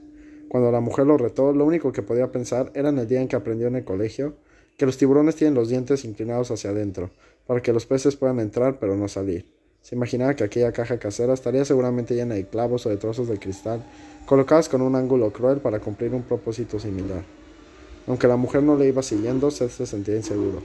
Cuando 0.49 0.73
la 0.73 0.81
mujer 0.81 1.07
lo 1.07 1.17
retó, 1.17 1.53
lo 1.53 1.63
único 1.63 1.93
que 1.93 2.01
podía 2.01 2.33
pensar 2.33 2.69
era 2.75 2.89
en 2.89 2.99
el 2.99 3.07
día 3.07 3.21
en 3.21 3.29
que 3.29 3.37
aprendió 3.37 3.67
en 3.67 3.77
el 3.77 3.85
colegio 3.85 4.33
que 4.77 4.85
los 4.85 4.97
tiburones 4.97 5.37
tienen 5.37 5.53
los 5.53 5.69
dientes 5.69 6.03
inclinados 6.03 6.51
hacia 6.51 6.71
adentro, 6.71 7.11
para 7.47 7.61
que 7.61 7.71
los 7.71 7.85
peces 7.85 8.17
puedan 8.17 8.41
entrar 8.41 8.77
pero 8.77 8.97
no 8.97 9.07
salir. 9.07 9.54
Se 9.85 9.93
imaginaba 9.93 10.33
que 10.33 10.43
aquella 10.43 10.71
caja 10.71 10.97
casera 10.97 11.35
estaría 11.35 11.63
seguramente 11.63 12.15
llena 12.15 12.33
de 12.33 12.47
clavos 12.47 12.87
o 12.87 12.89
de 12.89 12.97
trozos 12.97 13.27
de 13.27 13.37
cristal, 13.37 13.83
colocados 14.25 14.67
con 14.67 14.81
un 14.81 14.95
ángulo 14.95 15.31
cruel 15.31 15.59
para 15.59 15.79
cumplir 15.79 16.11
un 16.15 16.23
propósito 16.23 16.79
similar. 16.79 17.21
Aunque 18.07 18.27
la 18.27 18.35
mujer 18.35 18.63
no 18.63 18.75
le 18.75 18.87
iba 18.87 19.03
siguiendo, 19.03 19.51
Seth 19.51 19.69
se 19.69 19.85
sentía 19.85 20.15
inseguro. 20.15 20.63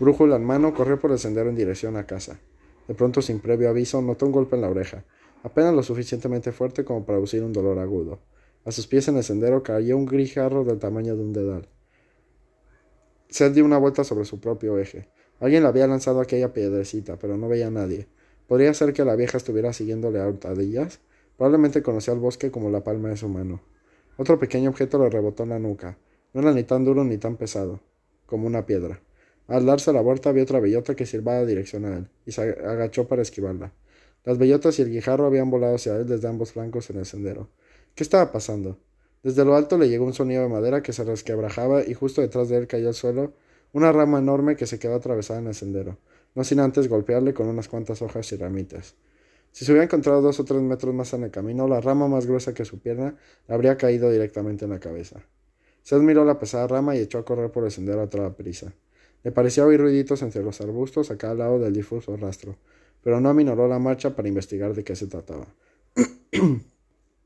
Brújula 0.00 0.34
en 0.34 0.44
mano, 0.44 0.74
corrió 0.74 0.98
por 0.98 1.12
el 1.12 1.20
sendero 1.20 1.48
en 1.48 1.54
dirección 1.54 1.96
a 1.96 2.06
casa. 2.08 2.40
De 2.88 2.94
pronto, 2.94 3.22
sin 3.22 3.38
previo 3.38 3.68
aviso, 3.68 4.02
notó 4.02 4.26
un 4.26 4.32
golpe 4.32 4.56
en 4.56 4.62
la 4.62 4.70
oreja, 4.70 5.04
apenas 5.44 5.72
lo 5.72 5.84
suficientemente 5.84 6.50
fuerte 6.50 6.84
como 6.84 7.06
para 7.06 7.18
producir 7.18 7.44
un 7.44 7.52
dolor 7.52 7.78
agudo. 7.78 8.18
A 8.64 8.72
sus 8.72 8.88
pies 8.88 9.06
en 9.06 9.16
el 9.16 9.22
sendero 9.22 9.62
cayó 9.62 9.96
un 9.96 10.06
grijarro 10.06 10.64
del 10.64 10.80
tamaño 10.80 11.14
de 11.14 11.22
un 11.22 11.32
dedal. 11.32 11.68
Seth 13.28 13.52
dio 13.52 13.64
una 13.64 13.78
vuelta 13.78 14.02
sobre 14.02 14.24
su 14.24 14.40
propio 14.40 14.76
eje. 14.76 15.06
Alguien 15.38 15.62
le 15.62 15.68
había 15.68 15.86
lanzado 15.86 16.20
aquella 16.20 16.52
piedrecita, 16.52 17.16
pero 17.16 17.36
no 17.36 17.46
veía 17.46 17.68
a 17.68 17.70
nadie. 17.70 18.08
¿Podría 18.50 18.74
ser 18.74 18.92
que 18.92 19.04
la 19.04 19.14
vieja 19.14 19.36
estuviera 19.36 19.72
siguiéndole 19.72 20.20
a 20.20 20.26
hurtadillas? 20.26 20.98
Probablemente 21.36 21.84
conocía 21.84 22.14
el 22.14 22.18
bosque 22.18 22.50
como 22.50 22.68
la 22.68 22.82
palma 22.82 23.08
de 23.10 23.16
su 23.16 23.28
mano. 23.28 23.60
Otro 24.16 24.40
pequeño 24.40 24.70
objeto 24.70 24.98
le 24.98 25.08
rebotó 25.08 25.44
en 25.44 25.50
la 25.50 25.60
nuca. 25.60 25.98
No 26.34 26.40
era 26.40 26.52
ni 26.52 26.64
tan 26.64 26.84
duro 26.84 27.04
ni 27.04 27.16
tan 27.16 27.36
pesado, 27.36 27.78
como 28.26 28.48
una 28.48 28.66
piedra. 28.66 28.98
Al 29.46 29.66
darse 29.66 29.92
la 29.92 30.00
vuelta 30.00 30.32
vio 30.32 30.42
otra 30.42 30.58
bellota 30.58 30.96
que 30.96 31.06
silbaba 31.06 31.46
dirección 31.46 31.84
a 31.84 31.98
él, 31.98 32.08
y 32.26 32.32
se 32.32 32.42
agachó 32.42 33.06
para 33.06 33.22
esquivarla. 33.22 33.72
Las 34.24 34.36
bellotas 34.36 34.80
y 34.80 34.82
el 34.82 34.90
guijarro 34.90 35.26
habían 35.26 35.48
volado 35.48 35.76
hacia 35.76 35.94
él 35.94 36.08
desde 36.08 36.26
ambos 36.26 36.50
flancos 36.50 36.90
en 36.90 36.98
el 36.98 37.06
sendero. 37.06 37.46
¿Qué 37.94 38.02
estaba 38.02 38.32
pasando? 38.32 38.78
Desde 39.22 39.44
lo 39.44 39.54
alto 39.54 39.78
le 39.78 39.88
llegó 39.88 40.04
un 40.06 40.12
sonido 40.12 40.42
de 40.42 40.48
madera 40.48 40.82
que 40.82 40.92
se 40.92 41.04
resquebrajaba 41.04 41.84
y 41.84 41.94
justo 41.94 42.20
detrás 42.20 42.48
de 42.48 42.56
él 42.56 42.66
cayó 42.66 42.88
al 42.88 42.94
suelo 42.94 43.32
una 43.72 43.92
rama 43.92 44.18
enorme 44.18 44.56
que 44.56 44.66
se 44.66 44.80
quedó 44.80 44.96
atravesada 44.96 45.38
en 45.38 45.46
el 45.46 45.54
sendero, 45.54 45.98
no 46.34 46.44
sin 46.44 46.60
antes 46.60 46.88
golpearle 46.88 47.34
con 47.34 47.48
unas 47.48 47.68
cuantas 47.68 48.02
hojas 48.02 48.30
y 48.32 48.36
ramitas. 48.36 48.94
Si 49.52 49.64
se 49.64 49.72
hubiera 49.72 49.84
encontrado 49.84 50.22
dos 50.22 50.38
o 50.40 50.44
tres 50.44 50.60
metros 50.60 50.94
más 50.94 51.12
en 51.12 51.24
el 51.24 51.30
camino, 51.30 51.66
la 51.66 51.80
rama 51.80 52.06
más 52.06 52.26
gruesa 52.26 52.54
que 52.54 52.64
su 52.64 52.78
pierna 52.78 53.16
le 53.48 53.54
habría 53.54 53.76
caído 53.76 54.10
directamente 54.10 54.64
en 54.64 54.70
la 54.70 54.78
cabeza. 54.78 55.20
Seth 55.82 56.02
miró 56.02 56.24
la 56.24 56.38
pesada 56.38 56.66
rama 56.66 56.94
y 56.94 57.00
echó 57.00 57.18
a 57.18 57.24
correr 57.24 57.50
por 57.50 57.64
el 57.64 57.70
sendero 57.70 58.02
a 58.02 58.08
toda 58.08 58.36
prisa. 58.36 58.72
Le 59.24 59.32
parecía 59.32 59.66
oír 59.66 59.80
ruiditos 59.80 60.22
entre 60.22 60.42
los 60.42 60.60
arbustos 60.60 61.10
a 61.10 61.18
cada 61.18 61.34
lado 61.34 61.58
del 61.58 61.72
difuso 61.72 62.16
rastro, 62.16 62.56
pero 63.02 63.20
no 63.20 63.28
aminoró 63.28 63.66
la 63.66 63.78
marcha 63.78 64.14
para 64.14 64.28
investigar 64.28 64.74
de 64.74 64.84
qué 64.84 64.94
se 64.94 65.06
trataba. 65.06 65.46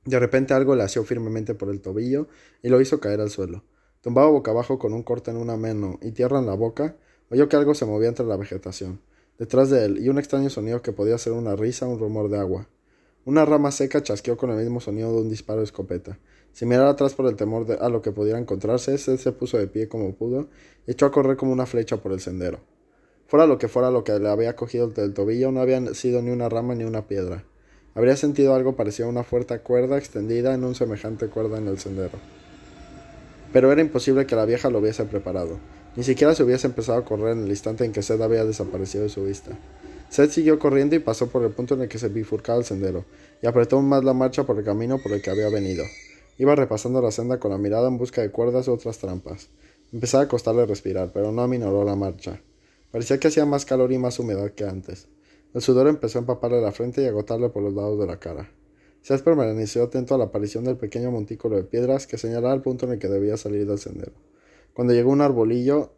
De 0.05 0.19
repente 0.19 0.53
algo 0.53 0.77
le 0.77 0.83
asió 0.83 1.03
firmemente 1.05 1.55
por 1.55 1.71
el 1.71 1.81
tobillo 1.81 2.29
y 2.63 2.69
lo 2.69 2.81
hizo 2.81 3.01
caer 3.01 3.21
al 3.21 3.31
suelo. 3.31 3.65
Tumbado 4.03 4.33
boca 4.33 4.51
abajo 4.51 4.79
con 4.79 4.93
un 4.93 5.03
corte 5.03 5.31
en 5.31 5.39
una 5.39 5.57
mano 5.57 5.99
y 6.03 6.11
tierra 6.11 6.39
en 6.39 6.47
la 6.47 6.55
boca, 6.55 6.97
oyó 7.31 7.49
que 7.49 7.57
algo 7.57 7.75
se 7.75 7.87
movía 7.87 8.09
entre 8.09 8.27
la 8.27 8.37
vegetación, 8.37 9.01
detrás 9.39 9.71
de 9.71 9.85
él, 9.85 9.99
y 10.05 10.09
un 10.09 10.19
extraño 10.19 10.51
sonido 10.51 10.83
que 10.83 10.93
podía 10.93 11.19
ser 11.19 11.33
una 11.33 11.57
risa 11.57 11.87
o 11.87 11.91
un 11.91 11.99
rumor 11.99 12.29
de 12.29 12.39
agua. 12.39 12.69
Una 13.25 13.45
rama 13.45 13.71
seca 13.71 14.03
chasqueó 14.03 14.37
con 14.37 14.51
el 14.51 14.57
mismo 14.59 14.81
sonido 14.81 15.11
de 15.15 15.23
un 15.23 15.31
disparo 15.31 15.61
de 15.61 15.65
escopeta. 15.65 16.19
Sin 16.53 16.69
mirar 16.69 16.87
atrás 16.87 17.15
por 17.15 17.27
el 17.27 17.37
temor 17.37 17.67
a 17.81 17.89
lo 17.89 18.03
que 18.03 18.13
pudiera 18.13 18.39
encontrarse, 18.39 18.97
Seth 18.99 19.19
se 19.19 19.33
puso 19.33 19.59
de 19.59 19.67
pie 19.67 19.89
como 19.89 20.15
pudo 20.15 20.49
y 20.87 20.93
echó 20.93 21.07
a 21.07 21.11
correr 21.11 21.37
como 21.37 21.53
una 21.53 21.67
flecha 21.67 21.97
por 21.97 22.13
el 22.13 22.21
sendero. 22.21 22.61
Fuera 23.27 23.47
lo 23.47 23.59
que 23.59 23.69
fuera 23.69 23.91
lo 23.91 24.05
que 24.05 24.19
le 24.19 24.29
había 24.29 24.55
cogido 24.55 24.89
del 24.89 25.15
tobillo, 25.15 25.51
no 25.51 25.61
había 25.61 25.95
sido 25.95 26.21
ni 26.21 26.31
una 26.31 26.49
rama 26.49 26.75
ni 26.75 26.85
una 26.85 27.09
piedra. 27.09 27.45
Habría 27.95 28.17
sentido 28.17 28.55
algo 28.55 28.77
parecido 28.77 29.09
a 29.09 29.11
una 29.11 29.25
fuerte 29.25 29.59
cuerda 29.61 29.97
extendida 29.97 30.53
en 30.53 30.65
un 30.65 30.75
semejante 30.75 31.29
cuerda 31.29 31.59
en 31.59 31.69
el 31.69 31.79
sendero. 31.79 32.19
Pero 33.53 33.73
era 33.73 33.81
imposible 33.81 34.27
que 34.27 34.37
la 34.37 34.45
vieja 34.45 34.69
lo 34.69 34.81
hubiese 34.81 35.05
preparado. 35.05 35.59
Ni 35.97 36.03
siquiera 36.03 36.35
se 36.35 36.43
hubiese 36.43 36.67
empezado 36.67 36.99
a 36.99 37.05
correr 37.05 37.37
en 37.37 37.45
el 37.45 37.51
instante 37.51 37.85
en 37.85 37.93
que 37.93 38.03
Seth 38.03 38.21
había 38.21 38.45
desaparecido 38.45 39.05
de 39.05 39.11
su 39.11 39.25
vista. 39.25 39.57
Seth 40.11 40.31
siguió 40.31 40.59
corriendo 40.59 40.97
y 40.97 40.99
pasó 40.99 41.29
por 41.29 41.45
el 41.45 41.53
punto 41.53 41.75
en 41.75 41.83
el 41.83 41.89
que 41.89 41.99
se 41.99 42.09
bifurcaba 42.09 42.59
el 42.59 42.65
sendero, 42.65 43.05
y 43.43 43.47
apretó 43.47 43.81
más 43.81 44.03
la 44.03 44.13
marcha 44.13 44.45
por 44.45 44.59
el 44.59 44.65
camino 44.65 44.99
por 44.99 45.13
el 45.13 45.23
que 45.23 45.31
había 45.31 45.49
venido. 45.49 45.85
Iba 46.39 46.57
repasando 46.57 47.01
la 47.01 47.13
senda 47.13 47.39
con 47.39 47.53
la 47.53 47.59
mirada 47.59 47.87
en 47.87 47.97
busca 47.97 48.23
de 48.23 48.31
cuerdas 48.31 48.67
u 48.67 48.73
otras 48.73 48.99
trampas. 48.99 49.49
Empezaba 49.93 50.25
a 50.25 50.29
costarle 50.29 50.67
respirar, 50.67 51.13
pero 51.13 51.31
no 51.31 51.43
aminoró 51.43 51.85
la 51.85 51.95
marcha. 51.95 52.41
Parecía 52.91 53.19
que 53.19 53.29
hacía 53.29 53.47
más 53.47 53.65
calor 53.65 53.93
y 53.93 53.99
más 53.99 54.19
humedad 54.19 54.51
que 54.51 54.65
antes. 54.65 55.07
El 55.53 55.63
sudor 55.63 55.87
empezó 55.87 56.19
a 56.19 56.23
empaparle 56.23 56.61
la 56.61 56.73
frente 56.73 57.03
y 57.03 57.07
agotarle 57.07 57.49
por 57.51 57.63
los 57.63 57.75
lados 57.75 58.01
de 58.01 58.07
la 58.07 58.19
cara. 58.19 58.51
Seth 59.03 59.23
permaneció 59.23 59.85
atento 59.85 60.17
a 60.17 60.19
la 60.19 60.25
aparición 60.25 60.65
del 60.65 60.77
pequeño 60.77 61.13
montículo 61.13 61.57
de 61.57 61.63
piedras 61.63 62.09
que 62.09 62.19
señalaba 62.19 62.55
el 62.55 62.63
punto 62.63 62.87
en 62.87 62.93
el 62.93 62.99
que 62.99 63.07
debía 63.07 63.37
salir 63.37 63.65
del 63.67 63.79
sendero. 63.79 64.13
Cuando 64.75 64.93
llegó 64.93 65.13
un 65.13 65.21
arbolillo 65.21 65.93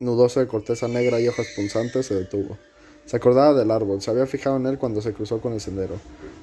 nudoso 0.00 0.40
de 0.40 0.48
corteza 0.48 0.88
negra 0.88 1.20
y 1.20 1.28
hojas 1.28 1.46
punzantes, 1.54 2.06
se 2.06 2.16
detuvo. 2.16 2.58
Se 3.04 3.16
acordaba 3.16 3.54
del 3.54 3.70
árbol, 3.70 4.02
se 4.02 4.10
había 4.10 4.26
fijado 4.26 4.56
en 4.56 4.66
él 4.66 4.76
cuando 4.76 5.00
se 5.00 5.12
cruzó 5.12 5.40
con 5.40 5.52
el 5.52 5.60
sendero. 5.60 5.94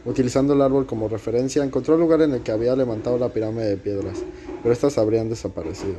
Utilizando 0.05 0.53
el 0.53 0.61
árbol 0.61 0.85
como 0.85 1.09
referencia, 1.09 1.61
encontró 1.61 1.95
el 1.95 1.99
lugar 1.99 2.21
en 2.21 2.31
el 2.31 2.43
que 2.43 2.53
había 2.53 2.77
levantado 2.77 3.17
la 3.17 3.27
pirámide 3.27 3.65
de 3.65 3.75
piedras, 3.75 4.23
pero 4.61 4.71
éstas 4.71 4.97
habrían 4.97 5.27
desaparecido. 5.27 5.97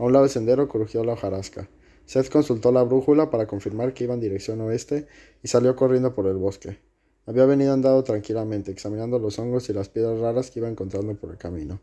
A 0.00 0.02
un 0.02 0.12
lado 0.12 0.24
del 0.24 0.32
sendero 0.32 0.68
crujió 0.68 1.04
la 1.04 1.12
hojarasca. 1.12 1.68
Seth 2.04 2.28
consultó 2.28 2.72
la 2.72 2.82
brújula 2.82 3.30
para 3.30 3.46
confirmar 3.46 3.94
que 3.94 4.02
iba 4.02 4.14
en 4.14 4.20
dirección 4.20 4.60
oeste 4.62 5.06
y 5.44 5.48
salió 5.48 5.76
corriendo 5.76 6.12
por 6.12 6.26
el 6.26 6.36
bosque. 6.36 6.80
Había 7.26 7.46
venido 7.46 7.72
andando 7.72 8.02
tranquilamente, 8.02 8.72
examinando 8.72 9.20
los 9.20 9.38
hongos 9.38 9.68
y 9.68 9.72
las 9.72 9.88
piedras 9.88 10.18
raras 10.18 10.50
que 10.50 10.58
iba 10.58 10.68
encontrando 10.68 11.14
por 11.14 11.30
el 11.30 11.38
camino. 11.38 11.80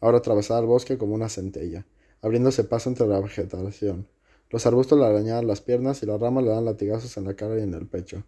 Ahora 0.00 0.18
atravesaba 0.18 0.60
el 0.60 0.66
bosque 0.66 0.96
como 0.96 1.14
una 1.14 1.28
centella, 1.28 1.84
abriéndose 2.22 2.64
paso 2.64 2.88
entre 2.88 3.06
la 3.06 3.20
vegetación. 3.20 4.08
Los 4.50 4.66
arbustos 4.66 4.98
le 4.98 5.06
arañaban 5.06 5.46
las 5.46 5.60
piernas 5.60 6.02
y 6.02 6.06
las 6.06 6.20
ramas 6.20 6.44
le 6.44 6.50
daban 6.50 6.64
latigazos 6.64 7.16
en 7.16 7.24
la 7.24 7.34
cara 7.34 7.58
y 7.58 7.62
en 7.62 7.74
el 7.74 7.86
pecho. 7.86 8.24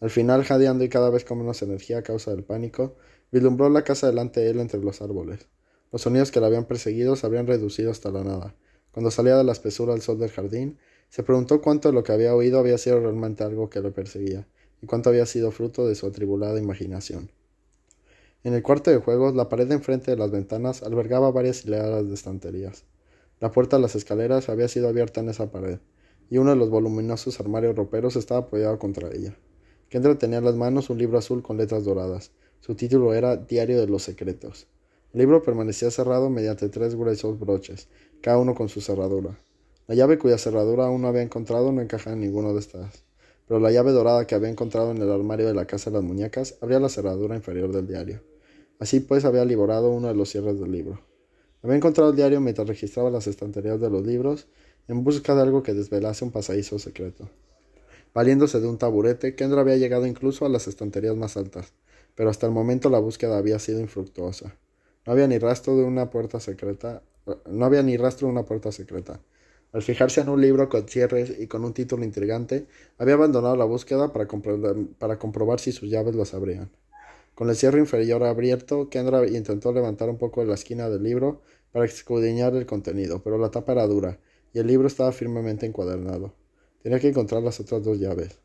Al 0.00 0.10
final, 0.10 0.44
jadeando 0.44 0.84
y 0.84 0.88
cada 0.88 1.10
vez 1.10 1.24
con 1.24 1.38
menos 1.38 1.62
energía 1.62 1.98
a 1.98 2.02
causa 2.02 2.30
del 2.30 2.44
pánico, 2.44 2.96
vislumbró 3.32 3.70
la 3.70 3.82
casa 3.82 4.06
delante 4.06 4.40
de 4.40 4.50
él 4.50 4.60
entre 4.60 4.80
los 4.80 5.00
árboles. 5.00 5.48
Los 5.92 6.02
sonidos 6.02 6.30
que 6.30 6.40
le 6.40 6.46
habían 6.46 6.66
perseguido 6.66 7.16
se 7.16 7.26
habían 7.26 7.46
reducido 7.46 7.90
hasta 7.90 8.10
la 8.10 8.24
nada. 8.24 8.54
Cuando 8.92 9.10
salía 9.10 9.36
de 9.36 9.44
la 9.44 9.52
espesura 9.52 9.94
al 9.94 10.02
sol 10.02 10.18
del 10.18 10.30
jardín, 10.30 10.78
se 11.08 11.22
preguntó 11.22 11.60
cuánto 11.60 11.88
de 11.88 11.94
lo 11.94 12.02
que 12.02 12.12
había 12.12 12.34
oído 12.34 12.58
había 12.58 12.78
sido 12.78 13.00
realmente 13.00 13.44
algo 13.44 13.70
que 13.70 13.80
le 13.80 13.90
perseguía, 13.90 14.46
y 14.82 14.86
cuánto 14.86 15.10
había 15.10 15.26
sido 15.26 15.50
fruto 15.50 15.86
de 15.86 15.94
su 15.94 16.06
atribulada 16.06 16.60
imaginación. 16.60 17.30
En 18.42 18.52
el 18.52 18.62
cuarto 18.62 18.90
de 18.90 18.98
juegos, 18.98 19.34
la 19.34 19.48
pared 19.48 19.70
enfrente 19.72 20.10
de 20.10 20.16
las 20.16 20.30
ventanas 20.30 20.82
albergaba 20.82 21.30
varias 21.30 21.64
hileras 21.64 22.06
de 22.06 22.14
estanterías. 22.14 22.84
La 23.44 23.50
puerta 23.50 23.76
de 23.76 23.82
las 23.82 23.94
escaleras 23.94 24.48
había 24.48 24.68
sido 24.68 24.88
abierta 24.88 25.20
en 25.20 25.28
esa 25.28 25.50
pared, 25.50 25.78
y 26.30 26.38
uno 26.38 26.48
de 26.48 26.56
los 26.56 26.70
voluminosos 26.70 27.38
armarios 27.40 27.76
roperos 27.76 28.16
estaba 28.16 28.40
apoyado 28.40 28.78
contra 28.78 29.14
ella. 29.14 29.36
Kendra 29.90 30.16
tenía 30.16 30.38
en 30.38 30.46
las 30.46 30.54
manos 30.54 30.88
un 30.88 30.96
libro 30.96 31.18
azul 31.18 31.42
con 31.42 31.58
letras 31.58 31.84
doradas. 31.84 32.30
Su 32.60 32.74
título 32.74 33.12
era 33.12 33.36
Diario 33.36 33.78
de 33.78 33.86
los 33.86 34.02
Secretos. 34.02 34.66
El 35.12 35.20
libro 35.20 35.42
permanecía 35.42 35.90
cerrado 35.90 36.30
mediante 36.30 36.70
tres 36.70 36.94
gruesos 36.94 37.38
broches, 37.38 37.88
cada 38.22 38.38
uno 38.38 38.54
con 38.54 38.70
su 38.70 38.80
cerradura. 38.80 39.38
La 39.88 39.94
llave 39.94 40.16
cuya 40.16 40.38
cerradura 40.38 40.86
aún 40.86 41.02
no 41.02 41.08
había 41.08 41.20
encontrado 41.20 41.70
no 41.70 41.82
encajaba 41.82 42.14
en 42.14 42.22
ninguno 42.22 42.54
de 42.54 42.60
estas, 42.60 43.04
pero 43.46 43.60
la 43.60 43.70
llave 43.70 43.92
dorada 43.92 44.26
que 44.26 44.34
había 44.34 44.48
encontrado 44.48 44.90
en 44.92 45.02
el 45.02 45.12
armario 45.12 45.46
de 45.46 45.52
la 45.52 45.66
casa 45.66 45.90
de 45.90 45.98
las 45.98 46.02
muñecas 46.02 46.56
abría 46.62 46.80
la 46.80 46.88
cerradura 46.88 47.36
inferior 47.36 47.72
del 47.72 47.86
diario. 47.86 48.22
Así 48.78 49.00
pues 49.00 49.26
había 49.26 49.44
liborado 49.44 49.90
uno 49.90 50.08
de 50.08 50.14
los 50.14 50.30
cierres 50.30 50.58
del 50.58 50.72
libro. 50.72 51.13
Había 51.64 51.76
encontrado 51.76 52.10
el 52.10 52.16
diario 52.16 52.40
mientras 52.40 52.68
registraba 52.68 53.10
las 53.10 53.26
estanterías 53.26 53.80
de 53.80 53.90
los 53.90 54.06
libros 54.06 54.46
en 54.86 55.02
busca 55.02 55.34
de 55.34 55.42
algo 55.42 55.64
que 55.64 55.74
desvelase 55.74 56.24
un 56.24 56.30
pasadizo 56.30 56.78
secreto. 56.78 57.28
Valiéndose 58.14 58.60
de 58.60 58.68
un 58.68 58.78
taburete, 58.78 59.34
Kendra 59.34 59.62
había 59.62 59.76
llegado 59.76 60.06
incluso 60.06 60.46
a 60.46 60.48
las 60.48 60.68
estanterías 60.68 61.16
más 61.16 61.36
altas, 61.36 61.72
pero 62.14 62.30
hasta 62.30 62.46
el 62.46 62.52
momento 62.52 62.88
la 62.88 63.00
búsqueda 63.00 63.38
había 63.38 63.58
sido 63.58 63.80
infructuosa. 63.80 64.54
No 65.04 65.12
había 65.12 65.26
ni 65.26 65.38
rastro 65.38 65.76
de 65.76 65.82
una 65.82 66.10
puerta 66.10 66.38
secreta 66.38 67.02
no 67.46 67.64
había 67.64 67.82
ni 67.82 67.96
rastro 67.96 68.26
de 68.28 68.32
una 68.32 68.44
puerta 68.44 68.72
secreta. 68.72 69.20
Al 69.72 69.82
fijarse 69.82 70.20
en 70.20 70.28
un 70.28 70.40
libro 70.40 70.68
con 70.68 70.86
cierres 70.86 71.34
y 71.38 71.46
con 71.46 71.64
un 71.64 71.72
título 71.72 72.04
intrigante, 72.04 72.66
había 72.98 73.14
abandonado 73.14 73.56
la 73.56 73.64
búsqueda 73.64 74.12
para, 74.12 74.28
para 74.98 75.18
comprobar 75.18 75.58
si 75.58 75.72
sus 75.72 75.90
llaves 75.90 76.14
las 76.14 76.34
abrían. 76.34 76.70
Con 77.34 77.50
el 77.50 77.56
cierre 77.56 77.80
inferior 77.80 78.22
abierto, 78.22 78.88
Kendra 78.88 79.26
intentó 79.26 79.72
levantar 79.72 80.08
un 80.08 80.18
poco 80.18 80.40
de 80.40 80.46
la 80.46 80.54
esquina 80.54 80.88
del 80.88 81.02
libro 81.02 81.42
para 81.72 81.84
escudriñar 81.84 82.54
el 82.54 82.66
contenido, 82.66 83.22
pero 83.22 83.38
la 83.38 83.50
tapa 83.50 83.72
era 83.72 83.86
dura 83.86 84.20
y 84.52 84.60
el 84.60 84.68
libro 84.68 84.86
estaba 84.86 85.10
firmemente 85.12 85.66
encuadernado. 85.66 86.32
Tenía 86.82 87.00
que 87.00 87.08
encontrar 87.08 87.42
las 87.42 87.58
otras 87.58 87.82
dos 87.82 87.98
llaves. 87.98 88.38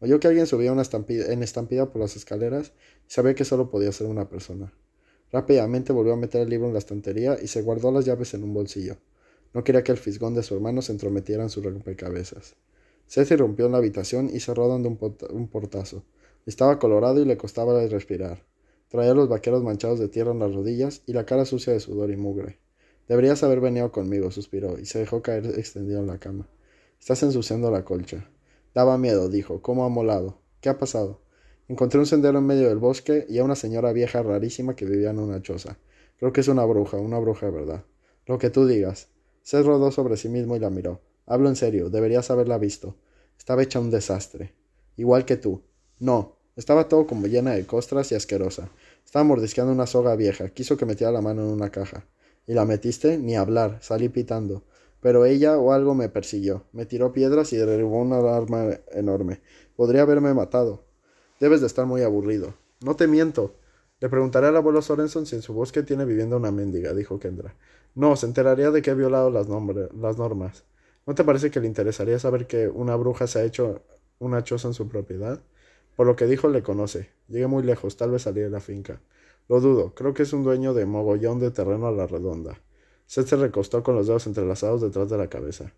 Oyó 0.00 0.20
que 0.20 0.28
alguien 0.28 0.46
subía 0.46 0.72
una 0.72 0.82
estampida, 0.82 1.32
en 1.32 1.42
estampida 1.42 1.90
por 1.90 2.00
las 2.00 2.14
escaleras 2.14 2.72
y 3.08 3.10
sabía 3.10 3.34
que 3.34 3.44
solo 3.44 3.70
podía 3.70 3.90
ser 3.90 4.06
una 4.06 4.28
persona. 4.28 4.72
Rápidamente 5.32 5.92
volvió 5.92 6.12
a 6.12 6.16
meter 6.16 6.42
el 6.42 6.48
libro 6.48 6.68
en 6.68 6.72
la 6.72 6.78
estantería 6.78 7.36
y 7.42 7.48
se 7.48 7.62
guardó 7.62 7.90
las 7.90 8.04
llaves 8.04 8.32
en 8.34 8.44
un 8.44 8.54
bolsillo. 8.54 8.96
No 9.52 9.64
quería 9.64 9.82
que 9.82 9.92
el 9.92 9.98
fisgón 9.98 10.34
de 10.34 10.42
su 10.42 10.54
hermano 10.54 10.80
se 10.80 10.92
entrometiera 10.92 11.42
en 11.42 11.50
sus 11.50 11.64
rompecabezas. 11.64 12.54
Seth 13.08 13.30
irrumpió 13.32 13.66
en 13.66 13.72
la 13.72 13.78
habitación 13.78 14.30
y 14.32 14.40
cerró 14.40 14.68
dando 14.68 14.88
un, 14.88 15.48
portazo. 15.48 16.04
Estaba 16.48 16.78
colorado 16.78 17.20
y 17.20 17.26
le 17.26 17.36
costaba 17.36 17.78
respirar. 17.88 18.42
Traía 18.88 19.12
los 19.12 19.28
vaqueros 19.28 19.62
manchados 19.62 19.98
de 19.98 20.08
tierra 20.08 20.32
en 20.32 20.38
las 20.38 20.54
rodillas 20.54 21.02
y 21.04 21.12
la 21.12 21.26
cara 21.26 21.44
sucia 21.44 21.74
de 21.74 21.80
sudor 21.80 22.10
y 22.10 22.16
mugre. 22.16 22.58
Deberías 23.06 23.42
haber 23.42 23.60
venido 23.60 23.92
conmigo, 23.92 24.30
suspiró, 24.30 24.78
y 24.78 24.86
se 24.86 24.98
dejó 24.98 25.20
caer 25.20 25.44
extendido 25.58 26.00
en 26.00 26.06
la 26.06 26.16
cama. 26.16 26.48
Estás 26.98 27.22
ensuciando 27.22 27.70
la 27.70 27.84
colcha. 27.84 28.30
Daba 28.74 28.96
miedo, 28.96 29.28
dijo. 29.28 29.60
¿Cómo 29.60 29.84
ha 29.84 29.90
molado? 29.90 30.40
¿Qué 30.62 30.70
ha 30.70 30.78
pasado? 30.78 31.20
Encontré 31.68 32.00
un 32.00 32.06
sendero 32.06 32.38
en 32.38 32.46
medio 32.46 32.70
del 32.70 32.78
bosque 32.78 33.26
y 33.28 33.36
a 33.36 33.44
una 33.44 33.54
señora 33.54 33.92
vieja 33.92 34.22
rarísima 34.22 34.74
que 34.74 34.86
vivía 34.86 35.10
en 35.10 35.18
una 35.18 35.42
choza. 35.42 35.76
Creo 36.16 36.32
que 36.32 36.40
es 36.40 36.48
una 36.48 36.64
bruja, 36.64 36.96
una 36.96 37.18
bruja 37.18 37.44
de 37.44 37.52
verdad. 37.52 37.84
Lo 38.24 38.38
que 38.38 38.48
tú 38.48 38.66
digas. 38.66 39.08
Seth 39.42 39.66
rodó 39.66 39.90
sobre 39.90 40.16
sí 40.16 40.30
mismo 40.30 40.56
y 40.56 40.60
la 40.60 40.70
miró. 40.70 41.02
Hablo 41.26 41.50
en 41.50 41.56
serio, 41.56 41.90
deberías 41.90 42.30
haberla 42.30 42.56
visto. 42.56 42.96
Estaba 43.36 43.62
hecha 43.62 43.80
un 43.80 43.90
desastre. 43.90 44.54
Igual 44.96 45.26
que 45.26 45.36
tú. 45.36 45.62
No, 45.98 46.37
estaba 46.58 46.88
todo 46.88 47.06
como 47.06 47.28
llena 47.28 47.52
de 47.52 47.64
costras 47.66 48.10
y 48.10 48.16
asquerosa. 48.16 48.68
Estaba 49.04 49.22
mordisqueando 49.22 49.72
una 49.72 49.86
soga 49.86 50.16
vieja. 50.16 50.48
Quiso 50.48 50.76
que 50.76 50.86
metiera 50.86 51.12
la 51.12 51.22
mano 51.22 51.42
en 51.42 51.50
una 51.50 51.70
caja. 51.70 52.04
¿Y 52.48 52.52
la 52.52 52.64
metiste? 52.64 53.16
Ni 53.16 53.36
hablar. 53.36 53.78
Salí 53.80 54.08
pitando. 54.08 54.64
Pero 55.00 55.24
ella 55.24 55.56
o 55.56 55.70
algo 55.70 55.94
me 55.94 56.08
persiguió. 56.08 56.64
Me 56.72 56.84
tiró 56.84 57.12
piedras 57.12 57.52
y 57.52 57.56
derribó 57.58 58.02
una 58.02 58.18
arma 58.36 58.70
enorme. 58.90 59.40
Podría 59.76 60.02
haberme 60.02 60.34
matado. 60.34 60.82
Debes 61.38 61.60
de 61.60 61.68
estar 61.68 61.86
muy 61.86 62.02
aburrido. 62.02 62.54
No 62.80 62.96
te 62.96 63.06
miento. 63.06 63.54
Le 64.00 64.08
preguntaré 64.08 64.48
al 64.48 64.56
abuelo 64.56 64.82
Sorenson 64.82 65.26
si 65.26 65.36
en 65.36 65.42
su 65.42 65.54
bosque 65.54 65.84
tiene 65.84 66.04
viviendo 66.04 66.38
una 66.38 66.50
mendiga, 66.50 66.92
dijo 66.92 67.20
Kendra. 67.20 67.54
No, 67.94 68.16
se 68.16 68.26
enteraría 68.26 68.72
de 68.72 68.82
que 68.82 68.90
he 68.90 68.94
violado 68.94 69.30
las, 69.30 69.46
las 69.48 70.18
normas. 70.18 70.64
¿No 71.06 71.14
te 71.14 71.22
parece 71.22 71.52
que 71.52 71.60
le 71.60 71.68
interesaría 71.68 72.18
saber 72.18 72.48
que 72.48 72.66
una 72.66 72.96
bruja 72.96 73.28
se 73.28 73.38
ha 73.38 73.44
hecho 73.44 73.82
una 74.18 74.42
choza 74.42 74.66
en 74.66 74.74
su 74.74 74.88
propiedad? 74.88 75.40
Por 75.98 76.06
lo 76.06 76.14
que 76.14 76.26
dijo, 76.26 76.48
le 76.48 76.62
conoce. 76.62 77.10
Llegué 77.26 77.48
muy 77.48 77.64
lejos, 77.64 77.96
tal 77.96 78.12
vez 78.12 78.22
salí 78.22 78.40
de 78.40 78.50
la 78.50 78.60
finca. 78.60 79.00
Lo 79.48 79.58
dudo, 79.60 79.96
creo 79.96 80.14
que 80.14 80.22
es 80.22 80.32
un 80.32 80.44
dueño 80.44 80.72
de 80.72 80.86
mogollón 80.86 81.40
de 81.40 81.50
terreno 81.50 81.88
a 81.88 81.90
la 81.90 82.06
redonda. 82.06 82.60
Seth 83.08 83.26
se 83.26 83.34
recostó 83.34 83.82
con 83.82 83.96
los 83.96 84.06
dedos 84.06 84.28
entrelazados 84.28 84.80
detrás 84.80 85.10
de 85.10 85.18
la 85.18 85.26
cabeza. 85.26 85.72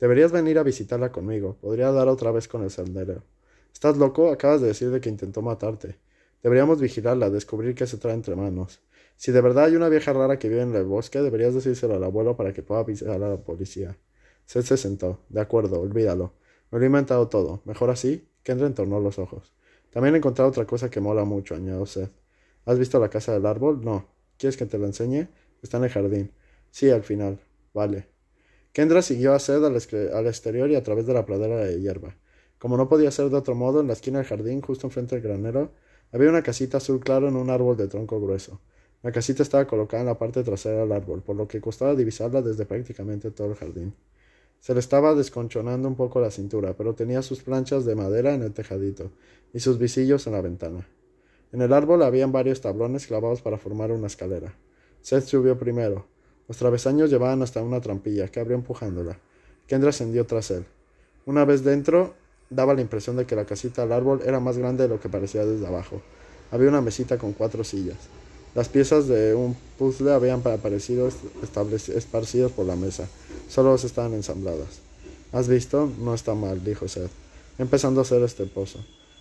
Deberías 0.00 0.32
venir 0.32 0.58
a 0.58 0.62
visitarla 0.62 1.12
conmigo. 1.12 1.58
Podría 1.60 1.92
dar 1.92 2.08
otra 2.08 2.30
vez 2.30 2.48
con 2.48 2.62
el 2.62 2.70
sendero. 2.70 3.24
¿Estás 3.70 3.98
loco? 3.98 4.32
Acabas 4.32 4.62
de 4.62 4.68
decir 4.68 4.88
de 4.88 5.02
que 5.02 5.10
intentó 5.10 5.42
matarte. 5.42 5.98
Deberíamos 6.42 6.80
vigilarla, 6.80 7.28
descubrir 7.28 7.74
qué 7.74 7.86
se 7.86 7.98
trae 7.98 8.14
entre 8.14 8.36
manos. 8.36 8.80
Si 9.16 9.32
de 9.32 9.42
verdad 9.42 9.64
hay 9.64 9.76
una 9.76 9.90
vieja 9.90 10.14
rara 10.14 10.38
que 10.38 10.48
vive 10.48 10.62
en 10.62 10.74
el 10.74 10.84
bosque, 10.84 11.20
deberías 11.20 11.52
decírselo 11.52 11.96
al 11.96 12.04
abuelo 12.04 12.38
para 12.38 12.54
que 12.54 12.62
pueda 12.62 12.80
avisar 12.80 13.10
a 13.10 13.18
la 13.18 13.36
policía. 13.36 13.98
Seth 14.46 14.64
se 14.64 14.78
sentó. 14.78 15.20
De 15.28 15.42
acuerdo, 15.42 15.78
olvídalo. 15.78 16.32
Me 16.70 16.78
lo 16.78 16.84
he 16.84 16.86
inventado 16.86 17.28
todo. 17.28 17.60
¿Mejor 17.66 17.90
así? 17.90 18.26
Kendra 18.42 18.66
entornó 18.66 18.98
los 18.98 19.18
ojos. 19.18 19.52
También 19.90 20.14
he 20.14 20.18
encontrado 20.18 20.50
otra 20.50 20.66
cosa 20.66 20.90
que 20.90 21.00
mola 21.00 21.24
mucho, 21.24 21.54
añadió 21.54 21.86
Seth. 21.86 22.12
¿Has 22.64 22.78
visto 22.78 23.00
la 23.00 23.08
casa 23.08 23.32
del 23.32 23.46
árbol? 23.46 23.84
No. 23.84 24.06
¿Quieres 24.36 24.56
que 24.56 24.66
te 24.66 24.78
la 24.78 24.86
enseñe? 24.86 25.28
Está 25.62 25.78
en 25.78 25.84
el 25.84 25.90
jardín. 25.90 26.32
Sí, 26.70 26.90
al 26.90 27.02
final. 27.02 27.40
Vale. 27.72 28.06
Kendra 28.72 29.02
siguió 29.02 29.32
a 29.32 29.38
Seth 29.38 29.64
al, 29.64 30.26
exterior 30.26 30.70
y 30.70 30.76
a 30.76 30.82
través 30.82 31.06
de 31.06 31.14
la 31.14 31.24
pradera 31.24 31.56
de 31.56 31.80
hierba. 31.80 32.16
Como 32.58 32.76
no 32.76 32.88
podía 32.88 33.10
ser 33.10 33.30
de 33.30 33.36
otro 33.36 33.54
modo, 33.54 33.80
en 33.80 33.86
la 33.86 33.94
esquina 33.94 34.18
del 34.18 34.26
jardín, 34.26 34.60
justo 34.60 34.86
enfrente 34.86 35.16
del 35.16 35.24
granero, 35.24 35.72
había 36.12 36.28
una 36.28 36.42
casita 36.42 36.76
azul 36.76 37.00
claro 37.00 37.28
en 37.28 37.36
un 37.36 37.50
árbol 37.50 37.76
de 37.76 37.88
tronco 37.88 38.20
grueso. 38.20 38.60
La 39.02 39.12
casita 39.12 39.42
estaba 39.42 39.66
colocada 39.66 40.02
en 40.02 40.08
la 40.08 40.18
parte 40.18 40.42
trasera 40.42 40.80
del 40.80 40.92
árbol, 40.92 41.22
por 41.22 41.36
lo 41.36 41.46
que 41.48 41.60
costaba 41.60 41.94
divisarla 41.94 42.42
desde 42.42 42.66
prácticamente 42.66 43.30
todo 43.30 43.50
el 43.50 43.56
jardín. 43.56 43.94
Se 44.60 44.74
le 44.74 44.80
estaba 44.80 45.14
desconchonando 45.14 45.88
un 45.88 45.94
poco 45.94 46.20
la 46.20 46.30
cintura, 46.30 46.74
pero 46.76 46.94
tenía 46.94 47.22
sus 47.22 47.42
planchas 47.42 47.84
de 47.84 47.94
madera 47.94 48.34
en 48.34 48.42
el 48.42 48.52
tejadito 48.52 49.10
y 49.52 49.60
sus 49.60 49.78
visillos 49.78 50.26
en 50.26 50.32
la 50.34 50.40
ventana. 50.40 50.86
En 51.52 51.62
el 51.62 51.72
árbol 51.72 52.02
habían 52.02 52.32
varios 52.32 52.60
tablones 52.60 53.06
clavados 53.06 53.40
para 53.40 53.58
formar 53.58 53.92
una 53.92 54.08
escalera. 54.08 54.54
Seth 55.00 55.24
subió 55.24 55.58
primero. 55.58 56.06
Los 56.48 56.58
travesaños 56.58 57.10
llevaban 57.10 57.42
hasta 57.42 57.62
una 57.62 57.80
trampilla 57.80 58.28
que 58.28 58.40
abrió 58.40 58.56
empujándola. 58.56 59.18
Kendra 59.66 59.90
ascendió 59.90 60.26
tras 60.26 60.50
él. 60.50 60.64
Una 61.24 61.44
vez 61.44 61.62
dentro, 61.62 62.14
daba 62.50 62.74
la 62.74 62.80
impresión 62.80 63.16
de 63.16 63.26
que 63.26 63.36
la 63.36 63.44
casita 63.44 63.82
al 63.82 63.92
árbol 63.92 64.22
era 64.24 64.40
más 64.40 64.58
grande 64.58 64.84
de 64.84 64.88
lo 64.88 65.00
que 65.00 65.08
parecía 65.08 65.44
desde 65.44 65.66
abajo. 65.66 66.02
Había 66.50 66.68
una 66.68 66.80
mesita 66.80 67.18
con 67.18 67.32
cuatro 67.32 67.64
sillas. 67.64 67.96
Las 68.54 68.68
piezas 68.68 69.06
de 69.08 69.34
un 69.34 69.56
puzzle 69.78 70.12
habían 70.12 70.40
aparecido 70.40 71.08
esparcidas 71.94 72.50
por 72.52 72.66
la 72.66 72.76
mesa. 72.76 73.08
Solo 73.48 73.74
estaban 73.74 74.14
ensambladas. 74.14 74.80
¿Has 75.32 75.48
visto? 75.48 75.90
No 75.98 76.14
está 76.14 76.34
mal, 76.34 76.64
dijo 76.64 76.88
Seth, 76.88 77.10
empezando 77.58 78.00
a 78.00 78.02
hacer 78.02 78.22
este 78.22 78.46
pozo. 78.46 78.78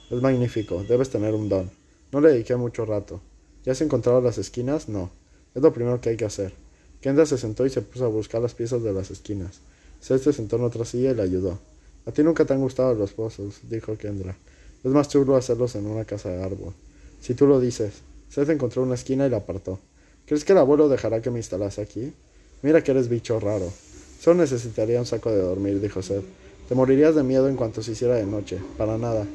Es 0.10 0.22
magnífico, 0.22 0.84
debes 0.84 1.10
tener 1.10 1.34
un 1.34 1.50
don. 1.50 1.70
No 2.12 2.22
le 2.22 2.30
dediqué 2.30 2.56
mucho 2.56 2.86
rato. 2.86 3.20
¿Ya 3.66 3.74
has 3.74 3.82
encontrado 3.82 4.22
las 4.22 4.38
esquinas? 4.38 4.88
No. 4.88 5.10
Es 5.54 5.62
lo 5.62 5.74
primero 5.74 6.00
que 6.00 6.10
hay 6.10 6.18
que 6.18 6.26
hacer. 6.26 6.54
Kendra 7.02 7.26
se 7.26 7.38
sentó 7.38 7.66
y 7.66 7.70
se 7.70 7.82
puso 7.82 8.06
a 8.06 8.10
buscar 8.10 8.42
las 8.42 8.54
piezas 8.54 8.82
de 8.84 8.94
las 8.94 9.12
esquinas. 9.12 9.60
Seth 10.00 10.24
se 10.24 10.34
sentó 10.34 10.56
en 10.56 10.63
otra 10.63 10.86
silla 10.86 11.12
y 11.12 11.16
le 11.16 11.24
ayudó. 11.24 11.60
A 12.06 12.12
ti 12.12 12.24
nunca 12.24 12.46
te 12.46 12.54
han 12.54 12.62
gustado 12.62 12.94
los 12.96 13.12
pozos, 13.12 13.60
dijo 13.70 13.98
Kendra. 13.98 14.38
Es 14.84 14.92
más 14.92 15.10
chulo 15.10 15.36
hacerlos 15.36 15.76
en 15.76 15.86
una 15.86 16.06
casa 16.06 16.30
de 16.30 16.42
árbol. 16.42 16.74
Si 17.20 17.34
tú 17.34 17.46
lo 17.48 17.60
dices. 17.60 17.96
Seth 18.30 18.50
encontró 18.50 18.84
una 18.84 18.96
esquina 18.96 19.26
y 19.26 19.30
la 19.30 19.38
apartó. 19.38 19.80
¿Crees 20.26 20.44
que 20.44 20.54
el 20.54 20.60
abuelo 20.60 20.90
dejará 20.90 21.22
que 21.22 21.32
me 21.32 21.40
instalase 21.40 21.82
aquí? 21.82 22.13
Mira 22.62 22.84
que 22.84 22.92
eres 22.92 23.08
bicho 23.08 23.40
raro. 23.40 23.72
Solo 24.20 24.42
necesitaría 24.42 25.00
un 25.00 25.06
saco 25.06 25.32
de 25.32 25.42
dormir, 25.42 25.80
dijo 25.80 26.02
Seth. 26.02 26.26
Te 26.68 26.76
morirías 26.76 27.16
de 27.16 27.24
miedo 27.24 27.48
en 27.48 27.56
cuanto 27.56 27.82
se 27.82 27.92
hiciera 27.92 28.16
de 28.16 28.26
noche. 28.26 28.60
Para 28.78 28.98
nada. 28.98 29.26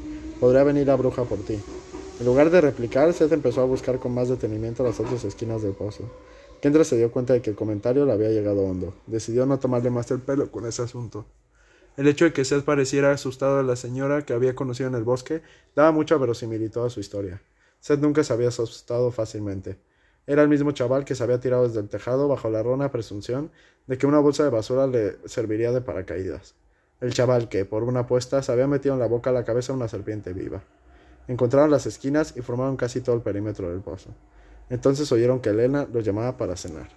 Podría 0.41 0.65
venir 0.65 0.87
la 0.87 0.97
bruja 0.97 1.25
por 1.25 1.39
ti. 1.39 1.59
En 2.21 2.27
lugar 2.27 2.51
de 2.51 2.61
replicar, 2.61 3.13
Seth 3.15 3.33
empezó 3.33 3.63
a 3.63 3.65
buscar 3.65 3.99
con 3.99 4.13
más 4.13 4.29
detenimiento 4.29 4.85
las 4.85 5.01
otras 5.01 5.25
esquinas 5.25 5.63
del 5.63 5.73
pozo. 5.73 6.05
Kendra 6.61 6.85
se 6.85 6.97
dio 6.97 7.11
cuenta 7.11 7.33
de 7.33 7.43
que 7.43 7.51
el 7.51 7.57
comentario 7.57 8.05
le 8.05 8.13
había 8.13 8.29
llegado 8.29 8.63
hondo. 8.63 8.95
Decidió 9.07 9.47
no 9.47 9.59
tomarle 9.59 9.91
más 9.91 10.11
el 10.11 10.21
pelo 10.21 10.51
con 10.51 10.67
ese 10.67 10.83
asunto. 10.83 11.25
El 11.97 12.07
hecho 12.07 12.25
de 12.25 12.33
que 12.33 12.45
Seth 12.45 12.65
pareciera 12.65 13.13
asustado 13.13 13.59
de 13.59 13.65
la 13.65 13.77
señora 13.77 14.25
que 14.25 14.33
había 14.33 14.55
conocido 14.55 14.89
en 14.89 14.95
el 14.95 15.03
bosque 15.03 15.43
daba 15.75 15.91
mucha 15.91 16.17
verosimilitud 16.17 16.85
a 16.85 16.91
su 16.91 17.01
historia. 17.01 17.43
Seth 17.83 17.99
nunca 17.99 18.23
se 18.23 18.33
había 18.33 18.47
asustado 18.47 19.11
fácilmente. 19.11 19.77
Era 20.29 20.43
el 20.43 20.49
mismo 20.49 20.71
chaval 20.71 21.05
que 21.05 21.17
se 21.17 21.25
había 21.25 21.41
tirado 21.41 21.67
desde 21.67 21.81
el 21.81 21.89
tejado 21.89 22.29
bajo 22.29 22.49
la 22.49 22.63
rona 22.63 22.93
presunción 22.93 23.51
de 23.89 23.99
que 23.99 24.07
una 24.07 24.21
bolsa 24.21 24.45
de 24.45 24.51
basura 24.51 24.87
le 24.87 25.17
serviría 25.29 25.73
de 25.73 25.81
paracaídas. 25.81 26.55
El 27.01 27.13
chaval 27.13 27.49
que, 27.49 27.65
por 27.65 27.83
una 27.83 28.01
apuesta, 28.01 28.41
se 28.41 28.53
había 28.53 28.69
metido 28.69 28.95
en 28.95 29.01
la 29.01 29.09
boca 29.09 29.33
la 29.33 29.45
cabeza 29.45 29.73
una 29.73 29.89
serpiente 29.89 30.33
viva. 30.33 30.63
Encontraron 31.27 31.73
las 31.73 31.87
esquinas 31.87 32.37
y 32.37 32.41
formaron 32.41 32.77
casi 32.77 33.01
todo 33.01 33.17
el 33.17 33.23
perímetro 33.23 33.69
del 33.69 33.81
pozo. 33.81 34.11
Entonces 34.71 35.11
oyeron 35.11 35.41
que 35.41 35.51
Elena 35.51 35.89
los 35.93 36.05
llamaba 36.05 36.37
para 36.37 36.55
cenar. 36.55 36.89